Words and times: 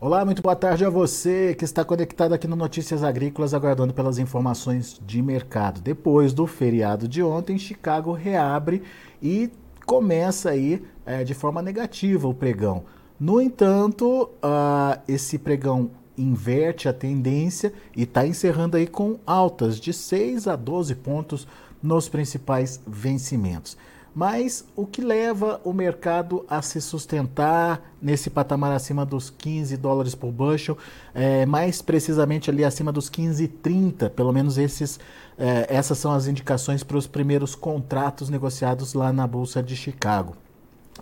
Olá, 0.00 0.24
muito 0.24 0.40
boa 0.40 0.54
tarde 0.54 0.84
a 0.84 0.90
você 0.90 1.56
que 1.56 1.64
está 1.64 1.84
conectado 1.84 2.32
aqui 2.32 2.46
no 2.46 2.54
Notícias 2.54 3.02
Agrícolas, 3.02 3.52
aguardando 3.52 3.92
pelas 3.92 4.16
informações 4.16 4.96
de 5.04 5.20
mercado. 5.20 5.80
Depois 5.80 6.32
do 6.32 6.46
feriado 6.46 7.08
de 7.08 7.20
ontem, 7.20 7.58
Chicago 7.58 8.12
reabre 8.12 8.84
e 9.20 9.50
começa 9.84 10.50
aí 10.50 10.84
é, 11.04 11.24
de 11.24 11.34
forma 11.34 11.60
negativa 11.60 12.28
o 12.28 12.32
pregão. 12.32 12.84
No 13.18 13.40
entanto, 13.40 14.30
uh, 14.36 15.00
esse 15.08 15.36
pregão 15.36 15.90
inverte 16.16 16.88
a 16.88 16.92
tendência 16.92 17.72
e 17.96 18.04
está 18.04 18.24
encerrando 18.24 18.76
aí 18.76 18.86
com 18.86 19.18
altas 19.26 19.80
de 19.80 19.92
6 19.92 20.46
a 20.46 20.54
12 20.54 20.94
pontos 20.94 21.44
nos 21.82 22.08
principais 22.08 22.80
vencimentos. 22.86 23.76
Mas 24.18 24.64
o 24.74 24.84
que 24.84 25.00
leva 25.00 25.60
o 25.62 25.72
mercado 25.72 26.44
a 26.50 26.60
se 26.60 26.80
sustentar 26.80 27.80
nesse 28.02 28.28
patamar 28.28 28.72
acima 28.72 29.06
dos 29.06 29.30
15 29.30 29.76
dólares 29.76 30.12
por 30.12 30.32
bushel, 30.32 30.76
é, 31.14 31.46
mais 31.46 31.80
precisamente 31.80 32.50
ali 32.50 32.64
acima 32.64 32.90
dos 32.90 33.08
15,30, 33.08 34.10
pelo 34.10 34.32
menos 34.32 34.58
esses, 34.58 34.98
é, 35.38 35.68
essas 35.72 35.98
são 35.98 36.10
as 36.10 36.26
indicações 36.26 36.82
para 36.82 36.96
os 36.96 37.06
primeiros 37.06 37.54
contratos 37.54 38.28
negociados 38.28 38.92
lá 38.92 39.12
na 39.12 39.24
Bolsa 39.24 39.62
de 39.62 39.76
Chicago. 39.76 40.36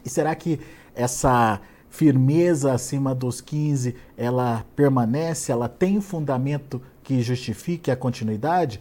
E 0.05 0.11
será 0.11 0.35
que 0.35 0.61
essa 0.95 1.59
firmeza 1.89 2.71
acima 2.75 3.15
dos 3.15 3.41
15 3.41 3.97
ela 4.15 4.63
permanece, 4.77 5.51
ela 5.51 5.71
tem 5.71 6.03
fundamento 6.03 6.83
que 7.03 7.23
justifique 7.23 7.91
a 7.91 7.97
continuidade? 7.97 8.79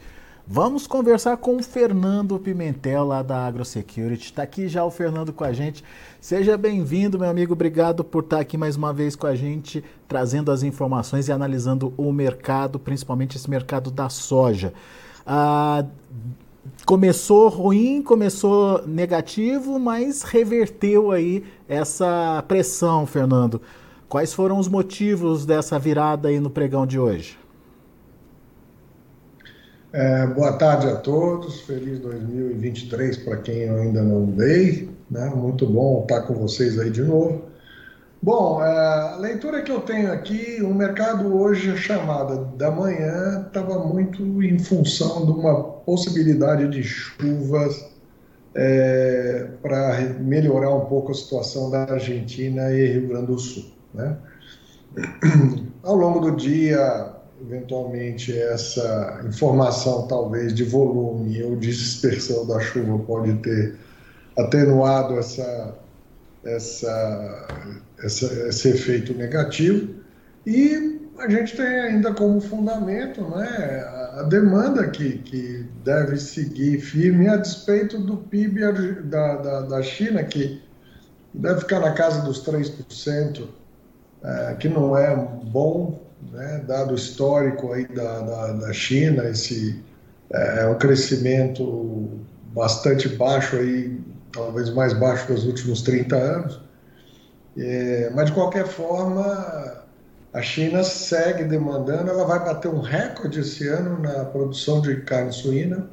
Vamos 0.47 0.85
conversar 0.85 1.37
com 1.37 1.55
o 1.55 1.63
Fernando 1.63 2.37
Pimentel, 2.37 3.03
lá 3.03 3.23
da 3.23 3.47
AgroSecurity. 3.47 4.25
Está 4.25 4.43
aqui 4.43 4.67
já 4.67 4.85
o 4.85 4.91
Fernando 4.91 5.33
com 5.33 5.43
a 5.43 5.51
gente. 5.51 5.83
Seja 6.21 6.55
bem-vindo, 6.55 7.17
meu 7.17 7.27
amigo. 7.27 7.53
Obrigado 7.53 8.03
por 8.03 8.23
estar 8.23 8.41
aqui 8.41 8.55
mais 8.55 8.75
uma 8.75 8.93
vez 8.93 9.15
com 9.15 9.25
a 9.25 9.33
gente, 9.33 9.83
trazendo 10.07 10.51
as 10.51 10.61
informações 10.61 11.27
e 11.27 11.31
analisando 11.31 11.95
o 11.97 12.13
mercado, 12.13 12.77
principalmente 12.77 13.37
esse 13.37 13.49
mercado 13.49 13.89
da 13.89 14.07
soja. 14.07 14.71
Ah, 15.25 15.83
começou 16.85 17.49
ruim, 17.49 18.03
começou 18.03 18.85
negativo, 18.85 19.79
mas 19.79 20.21
reverteu 20.21 21.09
aí 21.09 21.43
essa 21.67 22.43
pressão, 22.47 23.07
Fernando. 23.07 23.59
Quais 24.07 24.31
foram 24.31 24.59
os 24.59 24.67
motivos 24.67 25.43
dessa 25.43 25.79
virada 25.79 26.29
aí 26.29 26.39
no 26.39 26.51
pregão 26.51 26.85
de 26.85 26.99
hoje? 26.99 27.44
É, 29.97 30.27
boa 30.27 30.51
tarde 30.51 30.87
a 30.87 30.97
todos, 30.97 31.61
feliz 31.61 31.99
2023 31.99 33.15
para 33.19 33.37
quem 33.37 33.59
eu 33.59 33.77
ainda 33.77 34.03
não 34.03 34.25
dei, 34.25 34.89
né? 35.09 35.31
muito 35.33 35.65
bom 35.65 36.01
estar 36.01 36.23
com 36.23 36.33
vocês 36.33 36.77
aí 36.77 36.89
de 36.89 37.01
novo. 37.01 37.43
Bom, 38.21 38.61
é, 38.61 38.67
a 38.67 39.15
leitura 39.15 39.61
que 39.61 39.71
eu 39.71 39.79
tenho 39.79 40.11
aqui, 40.11 40.61
o 40.61 40.73
mercado 40.73 41.33
hoje, 41.33 41.71
a 41.71 41.77
chamada 41.77 42.35
da 42.57 42.69
manhã, 42.69 43.45
estava 43.47 43.85
muito 43.85 44.43
em 44.43 44.59
função 44.59 45.25
de 45.25 45.31
uma 45.31 45.63
possibilidade 45.63 46.67
de 46.67 46.83
chuvas 46.83 47.89
é, 48.53 49.47
para 49.61 49.97
melhorar 50.19 50.75
um 50.75 50.87
pouco 50.87 51.13
a 51.13 51.15
situação 51.15 51.71
da 51.71 51.83
Argentina 51.83 52.69
e 52.69 52.85
Rio 52.85 53.07
Grande 53.07 53.27
do 53.27 53.39
Sul. 53.39 53.71
Né? 53.93 54.17
Ao 55.81 55.95
longo 55.95 56.19
do 56.19 56.35
dia, 56.35 57.14
eventualmente 57.45 58.37
essa 58.37 59.21
informação 59.25 60.07
talvez 60.07 60.53
de 60.53 60.63
volume 60.63 61.43
ou 61.43 61.55
de 61.55 61.67
dispersão 61.67 62.45
da 62.47 62.59
chuva 62.59 62.97
pode 62.99 63.33
ter 63.35 63.75
atenuado 64.37 65.17
essa, 65.17 65.75
essa, 66.43 67.47
essa, 68.03 68.25
esse 68.47 68.69
efeito 68.69 69.13
negativo. 69.13 69.95
E 70.45 70.99
a 71.19 71.29
gente 71.29 71.55
tem 71.55 71.65
ainda 71.65 72.13
como 72.13 72.41
fundamento 72.41 73.21
né, 73.29 73.83
a 74.15 74.23
demanda 74.23 74.87
que, 74.89 75.19
que 75.19 75.65
deve 75.83 76.17
seguir 76.17 76.79
firme 76.79 77.27
a 77.27 77.37
despeito 77.37 77.97
do 77.99 78.17
PIB 78.17 78.59
da, 79.03 79.35
da, 79.35 79.61
da 79.61 79.83
China, 79.83 80.23
que 80.23 80.61
deve 81.33 81.61
ficar 81.61 81.79
na 81.79 81.93
casa 81.93 82.21
dos 82.21 82.45
3%, 82.45 83.47
é, 84.23 84.55
que 84.55 84.67
não 84.67 84.97
é 84.97 85.15
bom 85.15 86.04
né, 86.31 86.63
dado 86.67 86.91
o 86.91 86.95
histórico 86.95 87.71
aí 87.73 87.87
da, 87.87 88.19
da, 88.21 88.53
da 88.53 88.73
China, 88.73 89.25
esse 89.25 89.83
é, 90.31 90.63
é 90.63 90.67
um 90.67 90.77
crescimento 90.77 92.09
bastante 92.53 93.09
baixo 93.09 93.57
aí, 93.57 93.99
talvez 94.31 94.69
mais 94.69 94.93
baixo 94.93 95.27
dos 95.27 95.45
últimos 95.45 95.81
30 95.81 96.15
anos. 96.15 96.61
É, 97.57 98.11
mas 98.13 98.27
de 98.27 98.33
qualquer 98.33 98.67
forma, 98.67 99.83
a 100.33 100.41
China 100.41 100.83
segue 100.83 101.45
demandando, 101.45 102.09
ela 102.09 102.25
vai 102.25 102.39
bater 102.39 102.67
um 102.67 102.81
recorde 102.81 103.39
esse 103.39 103.67
ano 103.67 104.01
na 104.01 104.25
produção 104.25 104.81
de 104.81 104.97
carne 105.01 105.31
suína, 105.31 105.87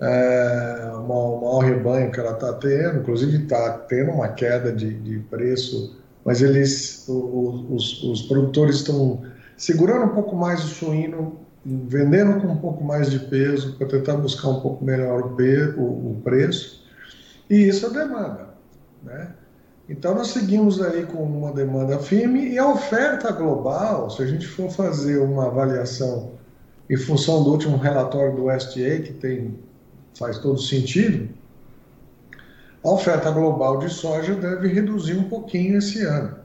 é, 0.00 0.90
o 0.94 1.06
maior 1.06 1.60
rebanho 1.60 2.10
que 2.10 2.20
ela 2.20 2.32
está 2.32 2.52
tendo, 2.54 2.98
inclusive 2.98 3.44
está 3.44 3.78
tendo 3.88 4.10
uma 4.10 4.28
queda 4.28 4.72
de, 4.72 4.92
de 4.92 5.18
preço, 5.20 5.96
mas 6.24 6.42
eles, 6.42 7.06
os, 7.08 8.02
os 8.02 8.22
produtores 8.22 8.76
estão 8.76 9.22
segurando 9.56 10.06
um 10.06 10.14
pouco 10.14 10.36
mais 10.36 10.64
o 10.64 10.68
suíno, 10.68 11.40
vendendo 11.64 12.40
com 12.40 12.48
um 12.48 12.58
pouco 12.58 12.84
mais 12.84 13.10
de 13.10 13.18
peso 13.18 13.76
para 13.76 13.86
tentar 13.86 14.16
buscar 14.16 14.48
um 14.48 14.60
pouco 14.60 14.84
melhor 14.84 15.22
o, 15.22 15.82
o, 15.82 16.20
preço. 16.22 16.84
E 17.48 17.68
isso 17.68 17.86
é 17.86 17.90
demanda, 17.90 18.48
né? 19.02 19.32
Então 19.88 20.14
nós 20.14 20.28
seguimos 20.28 20.80
aí 20.80 21.04
com 21.04 21.22
uma 21.22 21.52
demanda 21.52 21.98
firme 21.98 22.48
e 22.48 22.58
a 22.58 22.66
oferta 22.66 23.30
global, 23.32 24.08
se 24.10 24.22
a 24.22 24.26
gente 24.26 24.46
for 24.46 24.70
fazer 24.70 25.18
uma 25.18 25.46
avaliação 25.46 26.32
em 26.88 26.96
função 26.96 27.42
do 27.42 27.50
último 27.50 27.76
relatório 27.76 28.34
do 28.34 28.46
USDA, 28.46 29.00
que 29.00 29.12
tem 29.12 29.54
faz 30.18 30.38
todo 30.38 30.60
sentido, 30.60 31.28
a 32.82 32.90
oferta 32.90 33.30
global 33.30 33.78
de 33.78 33.88
soja 33.88 34.34
deve 34.34 34.68
reduzir 34.68 35.16
um 35.16 35.28
pouquinho 35.28 35.78
esse 35.78 36.02
ano. 36.02 36.36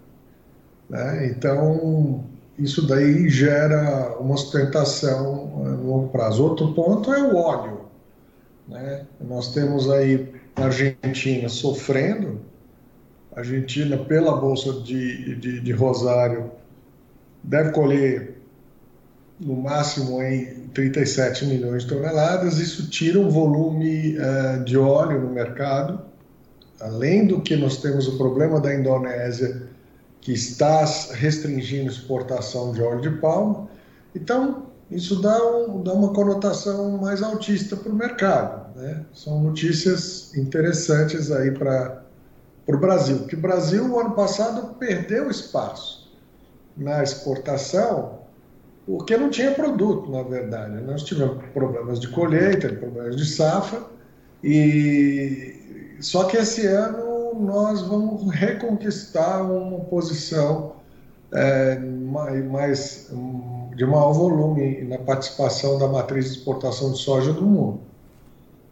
Né? 0.90 1.28
Então, 1.28 2.24
isso 2.59 2.86
daí 2.86 3.30
gera 3.30 4.18
uma 4.20 4.36
sustentação 4.36 5.64
eh, 5.66 5.70
no 5.70 5.88
longo 5.88 6.09
prazo. 6.09 6.44
Outro 6.44 6.74
ponto 6.74 7.14
é 7.14 7.22
o 7.22 7.36
óleo. 7.36 7.81
Né? 8.68 9.06
Nós 9.22 9.53
temos 9.53 9.90
aí 9.90 10.28
a 10.56 10.66
Argentina 10.66 11.47
sofrendo, 11.50 12.42
a 13.36 13.40
Argentina, 13.40 13.97
pela 13.97 14.36
Bolsa 14.36 14.74
de, 14.81 15.36
de, 15.36 15.59
de 15.62 15.72
Rosário, 15.72 16.52
deve 17.44 17.72
colher 17.72 18.36
no 19.40 19.56
máximo 19.56 20.22
em 20.22 20.68
37 20.74 21.46
milhões 21.46 21.84
de 21.84 21.90
toneladas. 21.90 22.59
Isso 22.59 22.90
tira 22.90 23.20
um 23.20 23.30
volume 23.30 24.18
uh, 24.18 24.64
de 24.66 24.78
óleo 24.78 25.22
no 25.22 25.30
mercado. 25.30 26.02
Além 26.81 27.26
do 27.26 27.41
que 27.41 27.56
nós 27.56 27.78
temos 27.78 28.08
o 28.08 28.18
problema 28.18 28.59
da 28.59 28.74
Indonésia 28.74 29.70
que 30.22 30.34
está 30.34 30.84
restringindo 31.13 31.90
exportação 31.90 32.72
de 32.74 32.81
óleo 32.81 33.02
de 33.02 33.09
palma. 33.19 33.68
Então, 34.13 34.68
isso 34.91 35.22
dá, 35.22 35.38
um, 35.46 35.84
dá 35.84 35.94
uma 35.94 36.13
conotação 36.13 36.97
mais 36.97 37.22
altista 37.22 37.75
para 37.75 37.91
o 37.91 37.96
mercado. 37.96 38.75
Né? 38.78 39.06
São 39.13 39.41
notícias 39.41 40.35
interessantes 40.35 41.31
aí 41.31 41.52
para 41.52 42.03
o 42.68 42.78
Brasil, 42.78 43.19
porque 43.19 43.35
o 43.35 43.41
Brasil, 43.41 43.88
no 43.88 44.00
ano 44.00 44.12
passado, 44.12 44.75
perdeu 44.75 45.29
espaço 45.29 46.12
na 46.75 47.03
exportação 47.03 48.19
porque 48.85 49.16
não 49.16 49.29
tinha 49.29 49.52
produto, 49.52 50.09
na 50.09 50.24
verdade. 50.24 50.81
Nós 50.81 51.03
tivemos 51.03 51.44
problemas 51.53 52.00
de 52.00 52.08
colheita, 52.08 52.70
problemas 52.70 53.16
de 53.16 53.23
safra, 53.23 53.84
e 54.44 55.97
só 55.99 56.23
que 56.23 56.38
esse 56.38 56.66
ano 56.66 57.09
nós 57.40 57.82
vamos 57.82 58.30
reconquistar 58.34 59.41
uma 59.41 59.80
posição 59.86 60.74
é, 61.32 61.80
mais, 61.80 63.09
de 63.76 63.86
maior 63.86 64.12
volume 64.12 64.84
na 64.84 64.97
participação 64.97 65.80
da 65.80 65.88
matriz 65.88 66.26
de 66.26 66.38
exportação 66.38 66.91
de 66.91 67.00
soja 67.00 67.32
do 67.32 67.44
mundo. 67.44 67.80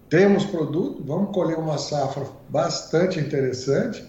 Temos 0.10 0.46
produto, 0.46 1.04
vamos 1.06 1.32
colher 1.32 1.58
uma 1.58 1.78
safra 1.78 2.24
bastante 2.50 3.20
interessante. 3.20 4.06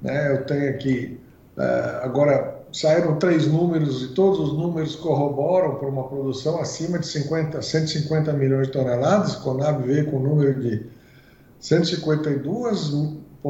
Né? 0.00 0.32
Eu 0.32 0.44
tenho 0.44 0.70
aqui, 0.70 1.20
é, 1.58 2.00
agora 2.02 2.56
saíram 2.72 3.18
três 3.18 3.46
números 3.46 4.02
e 4.02 4.08
todos 4.08 4.38
os 4.38 4.52
números 4.52 4.96
corroboram 4.96 5.76
para 5.76 5.88
uma 5.88 6.04
produção 6.04 6.60
acima 6.60 6.98
de 6.98 7.06
50, 7.06 7.62
150 7.62 8.32
milhões 8.32 8.66
de 8.66 8.72
toneladas. 8.72 9.36
Conab 9.36 9.82
veio 9.86 10.10
com 10.10 10.18
um 10.18 10.22
número 10.22 10.60
de 10.60 10.86
152 11.60 12.92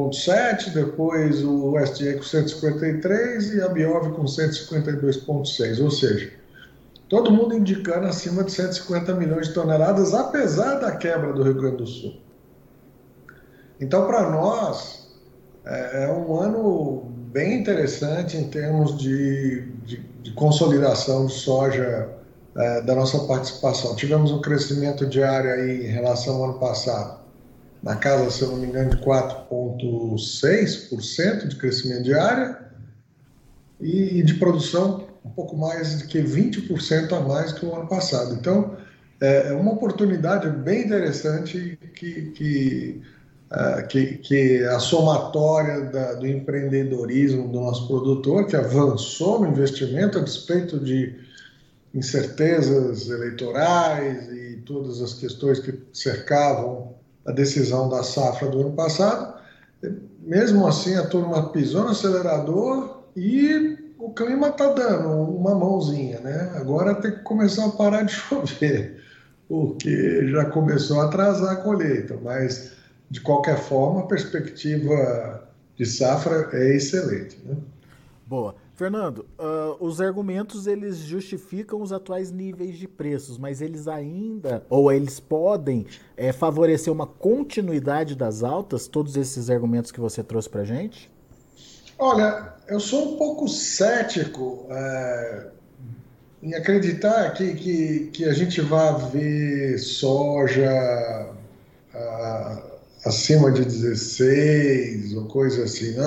152,7, 0.05 0.73
depois 0.73 1.43
o 1.43 1.75
USDA 1.75 2.13
com 2.13 2.23
153 2.23 3.53
e 3.53 3.61
a 3.61 3.67
Biov 3.67 4.11
com 4.11 4.23
152,6, 4.23 5.83
ou 5.83 5.91
seja, 5.91 6.31
todo 7.09 7.31
mundo 7.31 7.55
indicando 7.55 8.07
acima 8.07 8.43
de 8.43 8.51
150 8.51 9.13
milhões 9.15 9.47
de 9.47 9.53
toneladas, 9.53 10.13
apesar 10.13 10.75
da 10.75 10.95
quebra 10.95 11.33
do 11.33 11.43
Rio 11.43 11.55
Grande 11.55 11.77
do 11.77 11.87
Sul. 11.87 12.21
Então, 13.79 14.07
para 14.07 14.29
nós, 14.29 15.07
é, 15.65 16.05
é 16.05 16.11
um 16.11 16.39
ano 16.39 17.03
bem 17.31 17.59
interessante 17.59 18.37
em 18.37 18.49
termos 18.49 18.97
de, 18.97 19.61
de, 19.83 19.97
de 20.23 20.31
consolidação 20.31 21.27
de 21.27 21.33
soja 21.33 22.09
é, 22.55 22.81
da 22.81 22.95
nossa 22.95 23.19
participação. 23.25 23.95
Tivemos 23.95 24.31
um 24.31 24.41
crescimento 24.41 25.05
diário 25.05 25.51
aí 25.51 25.85
em 25.85 25.91
relação 25.91 26.37
ao 26.37 26.45
ano 26.45 26.59
passado, 26.59 27.19
na 27.81 27.95
casa, 27.95 28.29
se 28.31 28.41
eu 28.41 28.49
não 28.49 28.57
me 28.57 28.67
engano, 28.67 28.89
de 28.91 28.97
4,6% 28.97 31.47
de 31.47 31.55
crescimento 31.55 32.03
diário 32.03 32.57
e, 33.79 34.19
e 34.19 34.23
de 34.23 34.33
produção 34.35 35.07
um 35.23 35.29
pouco 35.29 35.55
mais 35.57 35.99
de 35.99 36.07
que 36.07 36.21
20% 36.21 37.11
a 37.11 37.19
mais 37.19 37.51
que 37.51 37.65
o 37.65 37.75
ano 37.75 37.87
passado. 37.87 38.33
Então, 38.33 38.77
é, 39.19 39.49
é 39.49 39.53
uma 39.53 39.73
oportunidade 39.73 40.49
bem 40.49 40.85
interessante 40.85 41.77
que, 41.95 42.31
que, 42.31 43.01
uh, 43.51 43.85
que, 43.87 44.17
que 44.19 44.63
a 44.63 44.79
somatória 44.79 45.81
da, 45.81 46.13
do 46.13 46.27
empreendedorismo 46.27 47.49
do 47.49 47.59
nosso 47.59 47.87
produtor, 47.87 48.47
que 48.47 48.55
avançou 48.55 49.41
no 49.41 49.47
investimento 49.47 50.17
a 50.17 50.21
despeito 50.21 50.79
de 50.79 51.13
incertezas 51.93 53.09
eleitorais 53.09 54.31
e 54.31 54.61
todas 54.65 55.01
as 55.01 55.13
questões 55.13 55.59
que 55.59 55.77
cercavam 55.91 56.96
a 57.27 57.31
decisão 57.31 57.89
da 57.89 58.01
safra 58.01 58.47
do 58.47 58.61
ano 58.61 58.71
passado, 58.71 59.35
mesmo 60.21 60.65
assim 60.65 60.95
a 60.95 61.05
turma 61.05 61.49
pisou 61.49 61.83
no 61.83 61.89
acelerador 61.89 63.03
e 63.15 63.77
o 63.99 64.11
clima 64.11 64.47
está 64.47 64.71
dando 64.71 65.09
uma 65.09 65.53
mãozinha, 65.53 66.19
né? 66.21 66.53
Agora 66.55 66.95
tem 66.95 67.11
que 67.11 67.19
começar 67.19 67.65
a 67.65 67.71
parar 67.71 68.03
de 68.03 68.13
chover 68.13 68.97
porque 69.47 70.27
já 70.27 70.45
começou 70.45 70.99
a 70.99 71.05
atrasar 71.05 71.53
a 71.53 71.55
colheita, 71.57 72.17
mas 72.21 72.73
de 73.09 73.21
qualquer 73.21 73.57
forma 73.57 74.01
a 74.01 74.07
perspectiva 74.07 75.47
de 75.77 75.85
safra 75.85 76.49
é 76.53 76.75
excelente. 76.75 77.37
Né? 77.45 77.55
Boa. 78.25 78.55
Fernando, 78.77 79.25
uh, 79.39 79.83
os 79.83 79.99
argumentos 79.99 80.67
eles 80.67 80.97
justificam 80.97 81.81
os 81.81 81.91
atuais 81.91 82.31
níveis 82.31 82.77
de 82.77 82.87
preços, 82.87 83.35
mas 83.35 83.59
eles 83.59 83.87
ainda, 83.87 84.63
ou 84.69 84.91
eles 84.91 85.19
podem 85.19 85.87
é, 86.15 86.31
favorecer 86.31 86.93
uma 86.93 87.07
continuidade 87.07 88.15
das 88.15 88.43
altas, 88.43 88.87
todos 88.87 89.17
esses 89.17 89.49
argumentos 89.49 89.91
que 89.91 89.99
você 89.99 90.23
trouxe 90.23 90.47
para 90.47 90.63
gente? 90.63 91.09
Olha, 91.97 92.53
eu 92.67 92.79
sou 92.79 93.15
um 93.15 93.17
pouco 93.17 93.47
cético 93.47 94.67
é, 94.69 95.47
em 96.43 96.53
acreditar 96.53 97.31
que, 97.31 97.55
que, 97.55 98.11
que 98.13 98.25
a 98.25 98.33
gente 98.33 98.61
vá 98.61 98.91
ver 98.91 99.79
soja 99.79 100.69
a, 101.95 102.61
acima 103.05 103.51
de 103.51 103.65
16 103.65 105.15
ou 105.15 105.25
coisa 105.25 105.63
assim. 105.63 105.97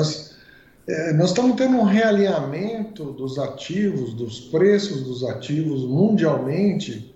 É, 0.86 1.12
nós 1.12 1.30
estamos 1.30 1.56
tendo 1.56 1.76
um 1.76 1.84
realinhamento 1.84 3.12
dos 3.12 3.38
ativos, 3.38 4.14
dos 4.14 4.40
preços 4.40 5.02
dos 5.02 5.24
ativos 5.24 5.84
mundialmente, 5.84 7.14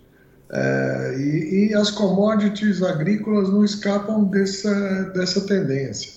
é, 0.52 1.14
e, 1.18 1.68
e, 1.70 1.74
as 1.74 1.90
commodities 1.90 2.82
agrícolas 2.82 3.48
não 3.48 3.64
escapam 3.64 4.24
dessa, 4.24 5.04
dessa 5.14 5.40
tendência. 5.46 6.12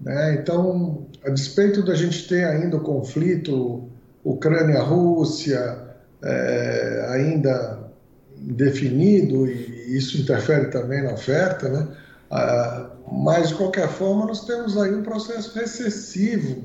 Né? 0.00 0.34
Então, 0.34 1.06
a 1.24 1.30
despeito 1.30 1.82
da 1.82 1.94
gente 1.94 2.28
ter 2.28 2.44
ainda 2.44 2.76
o 2.76 2.80
conflito 2.80 3.88
Ucrânia-Rússia, 4.24 5.88
é, 6.22 7.06
ainda 7.10 7.88
indefinido 8.36 9.46
e 9.46 9.96
isso 9.96 10.20
interfere 10.20 10.66
também 10.66 11.02
na 11.02 11.12
oferta, 11.12 11.68
né? 11.68 11.88
Ah, 12.30 12.90
mas 13.12 13.48
de 13.48 13.54
qualquer 13.54 13.88
forma 13.88 14.26
nós 14.26 14.44
temos 14.44 14.76
aí 14.76 14.94
um 14.94 15.02
processo 15.02 15.58
recessivo 15.58 16.64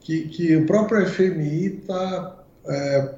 que, 0.00 0.28
que 0.28 0.56
o 0.56 0.66
próprio 0.66 1.06
FMI 1.06 1.80
está 1.80 2.36
é, 2.66 3.14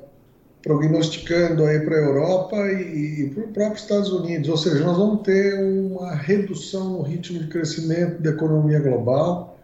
prognosticando 0.63 1.65
aí 1.65 1.81
para 1.81 1.97
a 1.97 2.01
Europa 2.01 2.57
e, 2.73 3.23
e 3.23 3.31
para 3.31 3.45
os 3.45 3.51
próprios 3.53 3.83
Estados 3.83 4.13
Unidos, 4.13 4.49
ou 4.49 4.57
seja, 4.57 4.85
nós 4.85 4.97
vamos 4.97 5.23
ter 5.23 5.59
uma 5.59 6.15
redução 6.15 6.91
no 6.91 7.03
ritmo 7.03 7.39
de 7.39 7.47
crescimento 7.49 8.21
da 8.21 8.31
economia 8.31 8.81
global, 8.81 9.59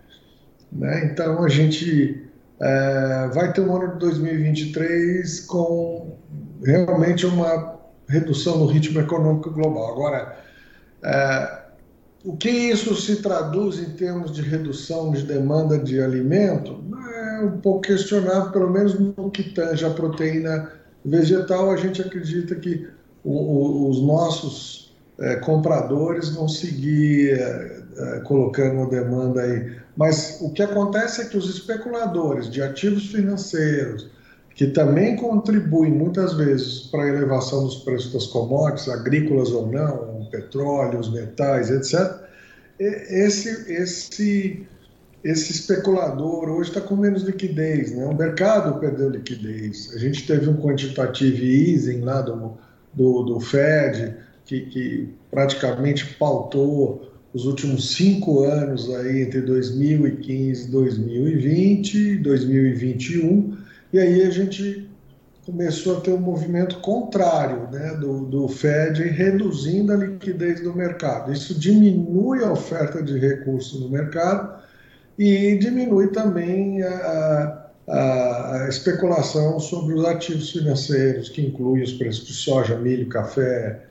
né? 0.73 1.11
Então 1.13 1.45
a 1.45 1.49
gente 1.49 2.23
é, 2.61 3.29
vai 3.33 3.53
ter 3.53 3.61
um 3.61 3.77
ano 3.77 3.95
de 3.95 3.99
2023 3.99 5.41
com 5.41 6.17
realmente 6.65 7.27
uma 7.27 7.77
redução 8.09 8.59
no 8.59 8.67
ritmo 8.67 9.01
econômico 9.01 9.51
global. 9.51 9.93
Agora, 9.93 10.39
é, 11.05 11.66
o 12.27 12.37
que 12.37 12.51
isso 12.51 12.93
se 12.97 13.23
traduz 13.23 13.79
em 13.79 13.91
termos 13.91 14.33
de 14.33 14.43
redução 14.43 15.13
de 15.13 15.23
demanda 15.23 15.79
de 15.79 16.01
alimento? 16.01 16.83
É 17.15 17.45
um 17.45 17.61
pouco 17.61 17.83
questionável, 17.83 18.51
pelo 18.51 18.69
menos 18.69 18.99
no 18.99 19.31
que 19.31 19.45
tange 19.45 19.85
a 19.85 19.91
proteína 19.91 20.73
vegetal, 21.05 21.71
a 21.71 21.77
gente 21.77 22.03
acredita 22.03 22.57
que 22.57 22.89
o, 23.23 23.31
o, 23.31 23.91
os 23.91 24.03
nossos 24.03 24.93
é, 25.21 25.37
compradores 25.37 26.31
vão 26.31 26.49
seguir 26.49 27.39
é, 27.39 27.83
é, 27.97 28.21
colocando 28.21 28.79
uma 28.79 28.91
demanda 28.91 29.43
aí. 29.43 29.77
Mas 29.97 30.39
o 30.41 30.51
que 30.51 30.63
acontece 30.63 31.23
é 31.23 31.25
que 31.27 31.37
os 31.37 31.49
especuladores 31.49 32.51
de 32.51 32.61
ativos 32.61 33.07
financeiros, 33.07 34.11
que 34.57 34.67
também 34.67 35.15
contribuem 35.15 35.93
muitas 35.93 36.35
vezes 36.35 36.89
para 36.89 37.05
a 37.05 37.09
elevação 37.09 37.63
dos 37.65 37.77
preços 37.77 38.13
das 38.13 38.27
commodities, 38.27 38.89
agrícolas 38.89 39.51
ou 39.51 39.71
não, 39.71 40.16
petróleo, 40.37 40.99
os 40.99 41.13
metais, 41.13 41.71
etc., 41.71 42.27
esse, 42.79 43.73
esse, 43.73 44.67
esse 45.25 45.53
especulador 45.53 46.49
hoje 46.51 46.69
está 46.69 46.81
com 46.81 46.95
menos 46.95 47.23
liquidez, 47.23 47.91
né? 47.91 48.05
o 48.05 48.15
mercado 48.15 48.79
perdeu 48.79 49.09
liquidez. 49.09 49.95
A 49.95 49.99
gente 49.99 50.27
teve 50.27 50.49
um 50.49 50.57
quantitative 50.57 51.73
easing 51.73 52.03
lá 52.03 52.21
do, 52.21 52.53
do, 52.93 53.23
do 53.23 53.41
Fed, 53.41 54.15
que, 54.45 54.61
que 54.67 55.09
praticamente 55.31 56.05
pautou 56.19 57.11
os 57.33 57.47
últimos 57.47 57.95
cinco 57.95 58.45
anos 58.45 58.95
aí 58.95 59.23
entre 59.23 59.41
2015, 59.41 60.71
2020, 60.71 62.17
2021 62.19 63.57
e 63.93 63.99
aí 63.99 64.23
a 64.23 64.31
gente 64.31 64.86
começou 65.47 65.99
a 65.99 66.01
ter 66.01 66.13
um 66.13 66.19
movimento 66.19 66.81
contrário 66.81 67.71
né, 67.71 67.95
do, 67.95 68.27
do 68.27 68.49
Fed 68.49 69.01
reduzindo 69.05 69.93
a 69.93 69.97
liquidez 69.97 70.61
do 70.61 70.75
mercado. 70.75 71.33
Isso 71.33 71.55
diminui 71.55 72.43
a 72.43 72.51
oferta 72.51 73.01
de 73.01 73.17
recursos 73.17 73.81
no 73.81 73.89
mercado 73.89 74.61
e 75.17 75.57
diminui 75.57 76.09
também 76.09 76.83
a, 76.83 77.71
a, 77.89 78.65
a 78.65 78.69
especulação 78.69 79.61
sobre 79.61 79.95
os 79.95 80.05
ativos 80.05 80.51
financeiros, 80.51 81.29
que 81.29 81.47
inclui 81.47 81.81
os 81.81 81.93
preços 81.93 82.27
de 82.27 82.33
soja, 82.33 82.77
milho, 82.77 83.09
café, 83.09 83.85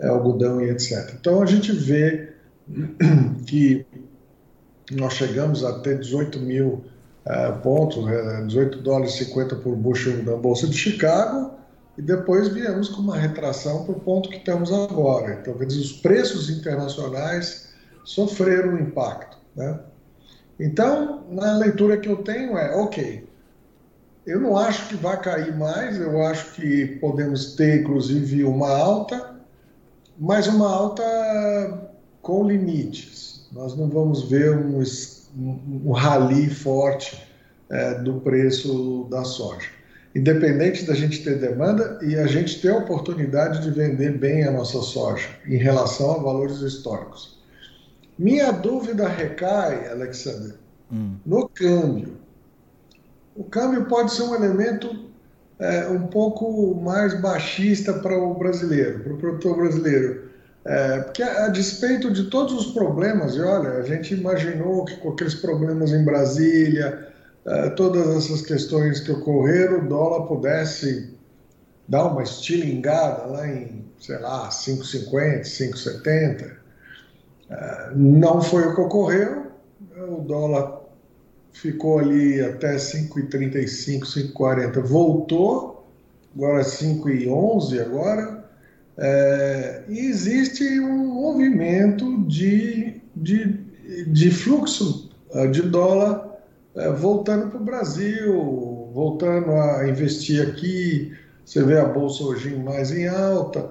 algodão 0.00 0.62
e 0.62 0.70
etc. 0.70 1.14
Então 1.20 1.42
a 1.42 1.46
gente 1.46 1.72
vê 1.72 2.30
que 3.46 3.84
nós 4.90 5.12
chegamos 5.12 5.62
a 5.62 5.78
ter 5.80 5.98
18 5.98 6.40
mil 6.40 6.84
uh, 7.26 7.58
pontos, 7.60 8.04
uh, 8.04 8.46
18 8.46 8.78
dólares 8.82 9.14
e 9.14 9.24
50 9.24 9.56
por 9.56 9.76
bushel 9.76 10.22
na 10.22 10.36
Bolsa 10.36 10.66
de 10.66 10.76
Chicago, 10.76 11.52
e 11.96 12.02
depois 12.02 12.48
viemos 12.48 12.88
com 12.88 13.02
uma 13.02 13.18
retração 13.18 13.84
para 13.84 13.92
o 13.92 14.00
ponto 14.00 14.28
que 14.28 14.36
estamos 14.36 14.72
agora. 14.72 15.38
Então, 15.40 15.54
quer 15.54 15.66
dizer, 15.66 15.80
os 15.80 15.92
preços 15.92 16.48
internacionais 16.48 17.68
sofreram 18.04 18.74
um 18.74 18.78
impacto. 18.78 19.36
Né? 19.54 19.78
Então, 20.58 21.24
na 21.30 21.58
leitura 21.58 21.98
que 21.98 22.08
eu 22.08 22.16
tenho 22.16 22.56
é, 22.56 22.74
ok, 22.74 23.26
eu 24.24 24.40
não 24.40 24.56
acho 24.56 24.88
que 24.88 24.96
vai 24.96 25.20
cair 25.20 25.54
mais, 25.56 25.98
eu 25.98 26.22
acho 26.22 26.52
que 26.54 26.86
podemos 27.00 27.54
ter, 27.56 27.80
inclusive, 27.80 28.44
uma 28.44 28.70
alta, 28.70 29.36
mas 30.18 30.46
uma 30.46 30.70
alta 30.72 31.90
com 32.22 32.46
limites. 32.46 33.48
Nós 33.52 33.76
não 33.76 33.88
vamos 33.88 34.30
ver 34.30 34.56
um, 34.56 34.80
um, 35.36 35.82
um 35.86 35.92
rally 35.92 36.48
forte 36.48 37.22
é, 37.70 37.94
do 37.94 38.20
preço 38.20 39.06
da 39.10 39.24
soja. 39.24 39.68
Independente 40.14 40.84
da 40.84 40.94
gente 40.94 41.24
ter 41.24 41.38
demanda 41.38 41.98
e 42.02 42.16
a 42.16 42.26
gente 42.26 42.60
ter 42.60 42.70
a 42.70 42.78
oportunidade 42.78 43.62
de 43.62 43.70
vender 43.70 44.18
bem 44.18 44.44
a 44.44 44.50
nossa 44.50 44.80
soja 44.82 45.28
em 45.46 45.56
relação 45.56 46.12
a 46.12 46.22
valores 46.22 46.60
históricos. 46.60 47.40
Minha 48.18 48.52
dúvida 48.52 49.08
recai, 49.08 49.88
Alexander, 49.90 50.54
hum. 50.92 51.16
no 51.24 51.48
câmbio. 51.48 52.18
O 53.34 53.44
câmbio 53.44 53.86
pode 53.86 54.12
ser 54.12 54.24
um 54.24 54.34
elemento 54.34 55.10
é, 55.58 55.88
um 55.88 56.06
pouco 56.08 56.74
mais 56.74 57.18
baixista 57.20 57.94
para 57.94 58.18
o 58.18 58.34
brasileiro, 58.34 59.00
para 59.00 59.12
o 59.14 59.16
produtor 59.16 59.56
brasileiro. 59.56 60.21
É, 60.64 61.00
porque 61.00 61.22
a, 61.22 61.48
despeito 61.48 62.10
de 62.10 62.24
todos 62.24 62.52
os 62.54 62.72
problemas, 62.72 63.34
e 63.34 63.40
olha, 63.40 63.70
a 63.78 63.82
gente 63.82 64.14
imaginou 64.14 64.84
que 64.84 64.96
com 64.96 65.10
aqueles 65.10 65.34
problemas 65.34 65.90
em 65.92 66.04
Brasília, 66.04 67.08
é, 67.44 67.70
todas 67.70 68.08
essas 68.16 68.42
questões 68.42 69.00
que 69.00 69.10
ocorreram, 69.10 69.80
o 69.80 69.88
dólar 69.88 70.26
pudesse 70.26 71.12
dar 71.88 72.06
uma 72.06 72.22
estilingada 72.22 73.26
lá 73.26 73.48
em, 73.48 73.84
sei 73.98 74.18
lá, 74.18 74.48
5,50, 74.48 75.42
5,70. 75.42 76.52
É, 77.50 77.90
não 77.96 78.40
foi 78.40 78.64
o 78.64 78.74
que 78.74 78.80
ocorreu, 78.80 79.50
o 79.96 80.20
dólar 80.20 80.82
ficou 81.52 81.98
ali 81.98 82.40
até 82.40 82.76
5,35, 82.76 84.02
5,40, 84.32 84.80
voltou, 84.80 85.86
agora 86.34 86.62
5,11 86.62 87.80
agora, 87.80 88.41
é, 88.98 89.84
e 89.88 89.98
existe 89.98 90.64
um 90.80 91.14
movimento 91.14 92.24
de, 92.24 93.00
de, 93.16 93.58
de 94.06 94.30
fluxo 94.30 95.10
é, 95.32 95.46
de 95.46 95.62
dólar 95.62 96.36
é, 96.74 96.90
voltando 96.90 97.48
para 97.48 97.60
o 97.60 97.64
Brasil, 97.64 98.90
voltando 98.92 99.52
a 99.52 99.88
investir 99.88 100.46
aqui. 100.46 101.16
Você 101.44 101.62
vê 101.62 101.78
a 101.78 101.84
bolsa 101.84 102.22
hoje 102.22 102.54
mais 102.56 102.90
em 102.92 103.08
alta. 103.08 103.70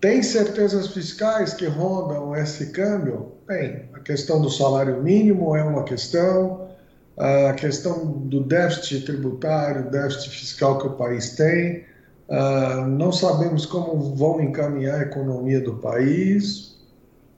Tem 0.00 0.22
certezas 0.22 0.88
fiscais 0.88 1.54
que 1.54 1.66
rondam 1.66 2.34
esse 2.34 2.72
câmbio? 2.72 3.32
Tem. 3.46 3.88
A 3.92 4.00
questão 4.00 4.40
do 4.40 4.50
salário 4.50 5.02
mínimo 5.02 5.54
é 5.54 5.62
uma 5.62 5.84
questão, 5.84 6.68
a 7.16 7.52
questão 7.52 8.06
do 8.06 8.42
déficit 8.42 9.04
tributário, 9.04 9.90
déficit 9.90 10.30
fiscal 10.30 10.78
que 10.78 10.86
o 10.86 10.92
país 10.92 11.36
tem. 11.36 11.84
Uh, 12.30 12.86
não 12.86 13.10
sabemos 13.10 13.66
como 13.66 14.14
vão 14.14 14.40
encaminhar 14.40 15.00
a 15.00 15.02
economia 15.02 15.60
do 15.60 15.74
país, 15.74 16.78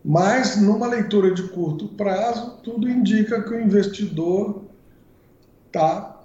mas 0.04 0.60
numa 0.60 0.86
leitura 0.86 1.32
de 1.32 1.44
curto 1.44 1.88
prazo, 1.88 2.58
tudo 2.62 2.86
indica 2.88 3.42
que 3.42 3.54
o 3.54 3.60
investidor 3.60 4.64
está 5.66 6.20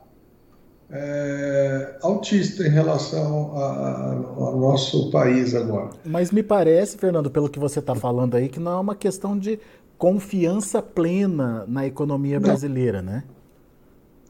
é, 0.89 1.97
autista 2.01 2.65
em 2.65 2.69
relação 2.69 3.55
ao 3.55 4.57
nosso 4.57 5.11
país 5.11 5.53
agora. 5.53 5.91
Mas 6.03 6.31
me 6.31 6.43
parece, 6.43 6.97
Fernando, 6.97 7.29
pelo 7.29 7.49
que 7.49 7.59
você 7.59 7.79
está 7.79 7.93
falando 7.93 8.35
aí, 8.35 8.49
que 8.49 8.59
não 8.59 8.71
é 8.73 8.79
uma 8.79 8.95
questão 8.95 9.37
de 9.37 9.59
confiança 9.97 10.81
plena 10.81 11.65
na 11.67 11.85
economia 11.85 12.39
brasileira, 12.39 13.01
não. 13.01 13.13
né? 13.13 13.23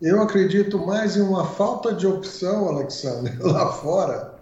Eu 0.02 0.22
acredito 0.22 0.78
mais 0.78 1.18
em 1.18 1.22
uma 1.22 1.46
falta 1.46 1.94
de 1.94 2.06
opção, 2.06 2.68
Alexandre, 2.68 3.36
lá 3.42 3.72
fora. 3.72 4.36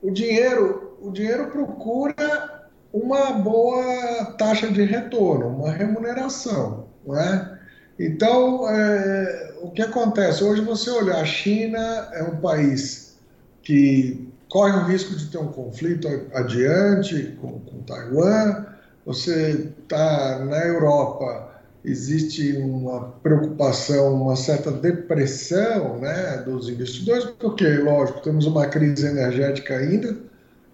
O 0.00 0.10
dinheiro, 0.10 0.96
o 1.00 1.10
dinheiro 1.10 1.48
procura 1.48 2.68
uma 2.92 3.32
boa 3.32 4.26
taxa 4.38 4.68
de 4.70 4.84
retorno, 4.84 5.48
uma 5.48 5.70
remuneração, 5.70 6.86
não 7.06 7.18
é? 7.18 7.58
Então, 7.98 8.68
é, 8.68 9.54
o 9.62 9.70
que 9.70 9.82
acontece? 9.82 10.42
Hoje 10.44 10.62
você 10.62 10.90
olhar, 10.90 11.20
a 11.20 11.24
China 11.24 12.08
é 12.12 12.22
um 12.22 12.36
país 12.36 13.16
que 13.62 14.28
corre 14.48 14.76
o 14.76 14.84
risco 14.84 15.14
de 15.16 15.26
ter 15.26 15.38
um 15.38 15.48
conflito 15.48 16.08
adiante 16.34 17.36
com, 17.40 17.60
com 17.60 17.82
Taiwan, 17.82 18.66
você 19.04 19.72
está 19.82 20.38
na 20.40 20.58
Europa, 20.66 21.51
existe 21.84 22.56
uma 22.58 23.12
preocupação, 23.22 24.14
uma 24.14 24.36
certa 24.36 24.70
depressão 24.70 25.98
né, 25.98 26.42
dos 26.44 26.68
investidores, 26.68 27.24
porque, 27.38 27.66
lógico, 27.78 28.20
temos 28.20 28.46
uma 28.46 28.66
crise 28.66 29.06
energética 29.06 29.76
ainda, 29.76 30.16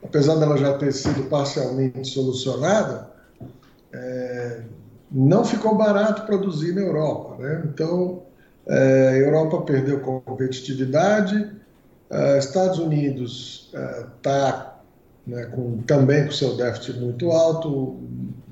apesar 0.03 0.37
dela 0.37 0.57
já 0.59 0.77
ter 0.77 0.93
sido 0.93 1.25
parcialmente 1.25 2.07
solucionada, 2.09 3.09
é, 3.93 4.61
não 5.11 5.45
ficou 5.45 5.75
barato 5.77 6.27
produzir 6.27 6.75
na 6.75 6.83
Europa. 6.83 7.43
Né? 7.43 7.63
Então, 7.73 8.23
é, 8.67 9.09
a 9.09 9.17
Europa 9.17 9.63
perdeu 9.63 10.01
competitividade, 10.01 11.51
é, 12.11 12.39
Estados 12.39 12.79
Unidos 12.79 13.73
está 14.17 14.79
é, 15.27 15.31
né, 15.31 15.45
com, 15.47 15.79
também 15.83 16.27
com 16.27 16.33
seu 16.33 16.57
déficit 16.57 16.99
muito 16.99 17.31
alto, 17.31 17.99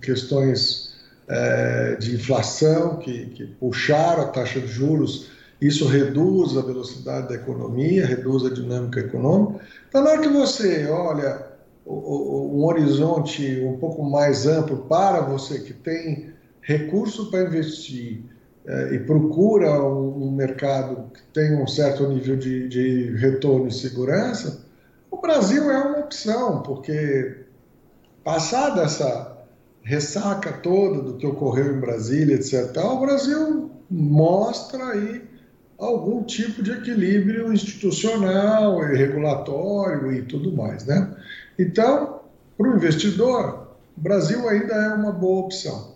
questões 0.00 0.85
é, 1.28 1.96
de 1.96 2.14
inflação 2.14 2.96
que, 2.96 3.26
que 3.26 3.46
puxaram 3.46 4.22
a 4.22 4.28
taxa 4.28 4.60
de 4.60 4.68
juros, 4.68 5.30
isso 5.60 5.86
reduz 5.86 6.56
a 6.56 6.60
velocidade 6.60 7.28
da 7.28 7.34
economia, 7.34 8.06
reduz 8.06 8.44
a 8.44 8.50
dinâmica 8.50 9.00
econômica. 9.00 9.64
Então, 9.88 10.04
na 10.04 10.10
hora 10.10 10.20
que 10.20 10.28
você 10.28 10.86
olha 10.86 11.56
um 11.86 12.64
horizonte 12.64 13.60
um 13.60 13.78
pouco 13.78 14.02
mais 14.02 14.46
amplo 14.46 14.78
para 14.88 15.20
você 15.20 15.60
que 15.60 15.72
tem 15.72 16.32
recurso 16.60 17.30
para 17.30 17.44
investir 17.44 18.24
é, 18.66 18.94
e 18.94 18.98
procura 18.98 19.80
um, 19.80 20.24
um, 20.24 20.30
mercado 20.32 21.12
que 21.14 21.22
tem 21.32 21.54
um 21.56 21.66
certo 21.66 22.08
nível 22.08 22.36
de, 22.36 22.68
de 22.68 23.16
retorno 23.16 23.68
e 23.68 23.72
segurança, 23.72 24.66
o 25.08 25.20
Brasil 25.20 25.70
é 25.70 25.78
uma 25.78 26.00
opção, 26.00 26.62
porque 26.62 27.36
passada 28.24 28.82
essa 28.82 29.35
ressaca 29.86 30.52
toda 30.52 31.00
do 31.00 31.14
que 31.14 31.24
ocorreu 31.24 31.76
em 31.76 31.80
Brasília, 31.80 32.34
etc., 32.34 32.76
o 32.84 32.98
Brasil 32.98 33.70
mostra 33.88 34.84
aí 34.90 35.22
algum 35.78 36.24
tipo 36.24 36.60
de 36.60 36.72
equilíbrio 36.72 37.52
institucional 37.52 38.82
e 38.82 38.96
regulatório 38.96 40.12
e 40.12 40.22
tudo 40.22 40.52
mais, 40.52 40.84
né? 40.84 41.16
Então, 41.56 42.20
para 42.58 42.68
o 42.68 42.74
investidor, 42.74 43.68
Brasil 43.96 44.48
ainda 44.48 44.74
é 44.74 44.88
uma 44.94 45.12
boa 45.12 45.44
opção. 45.44 45.94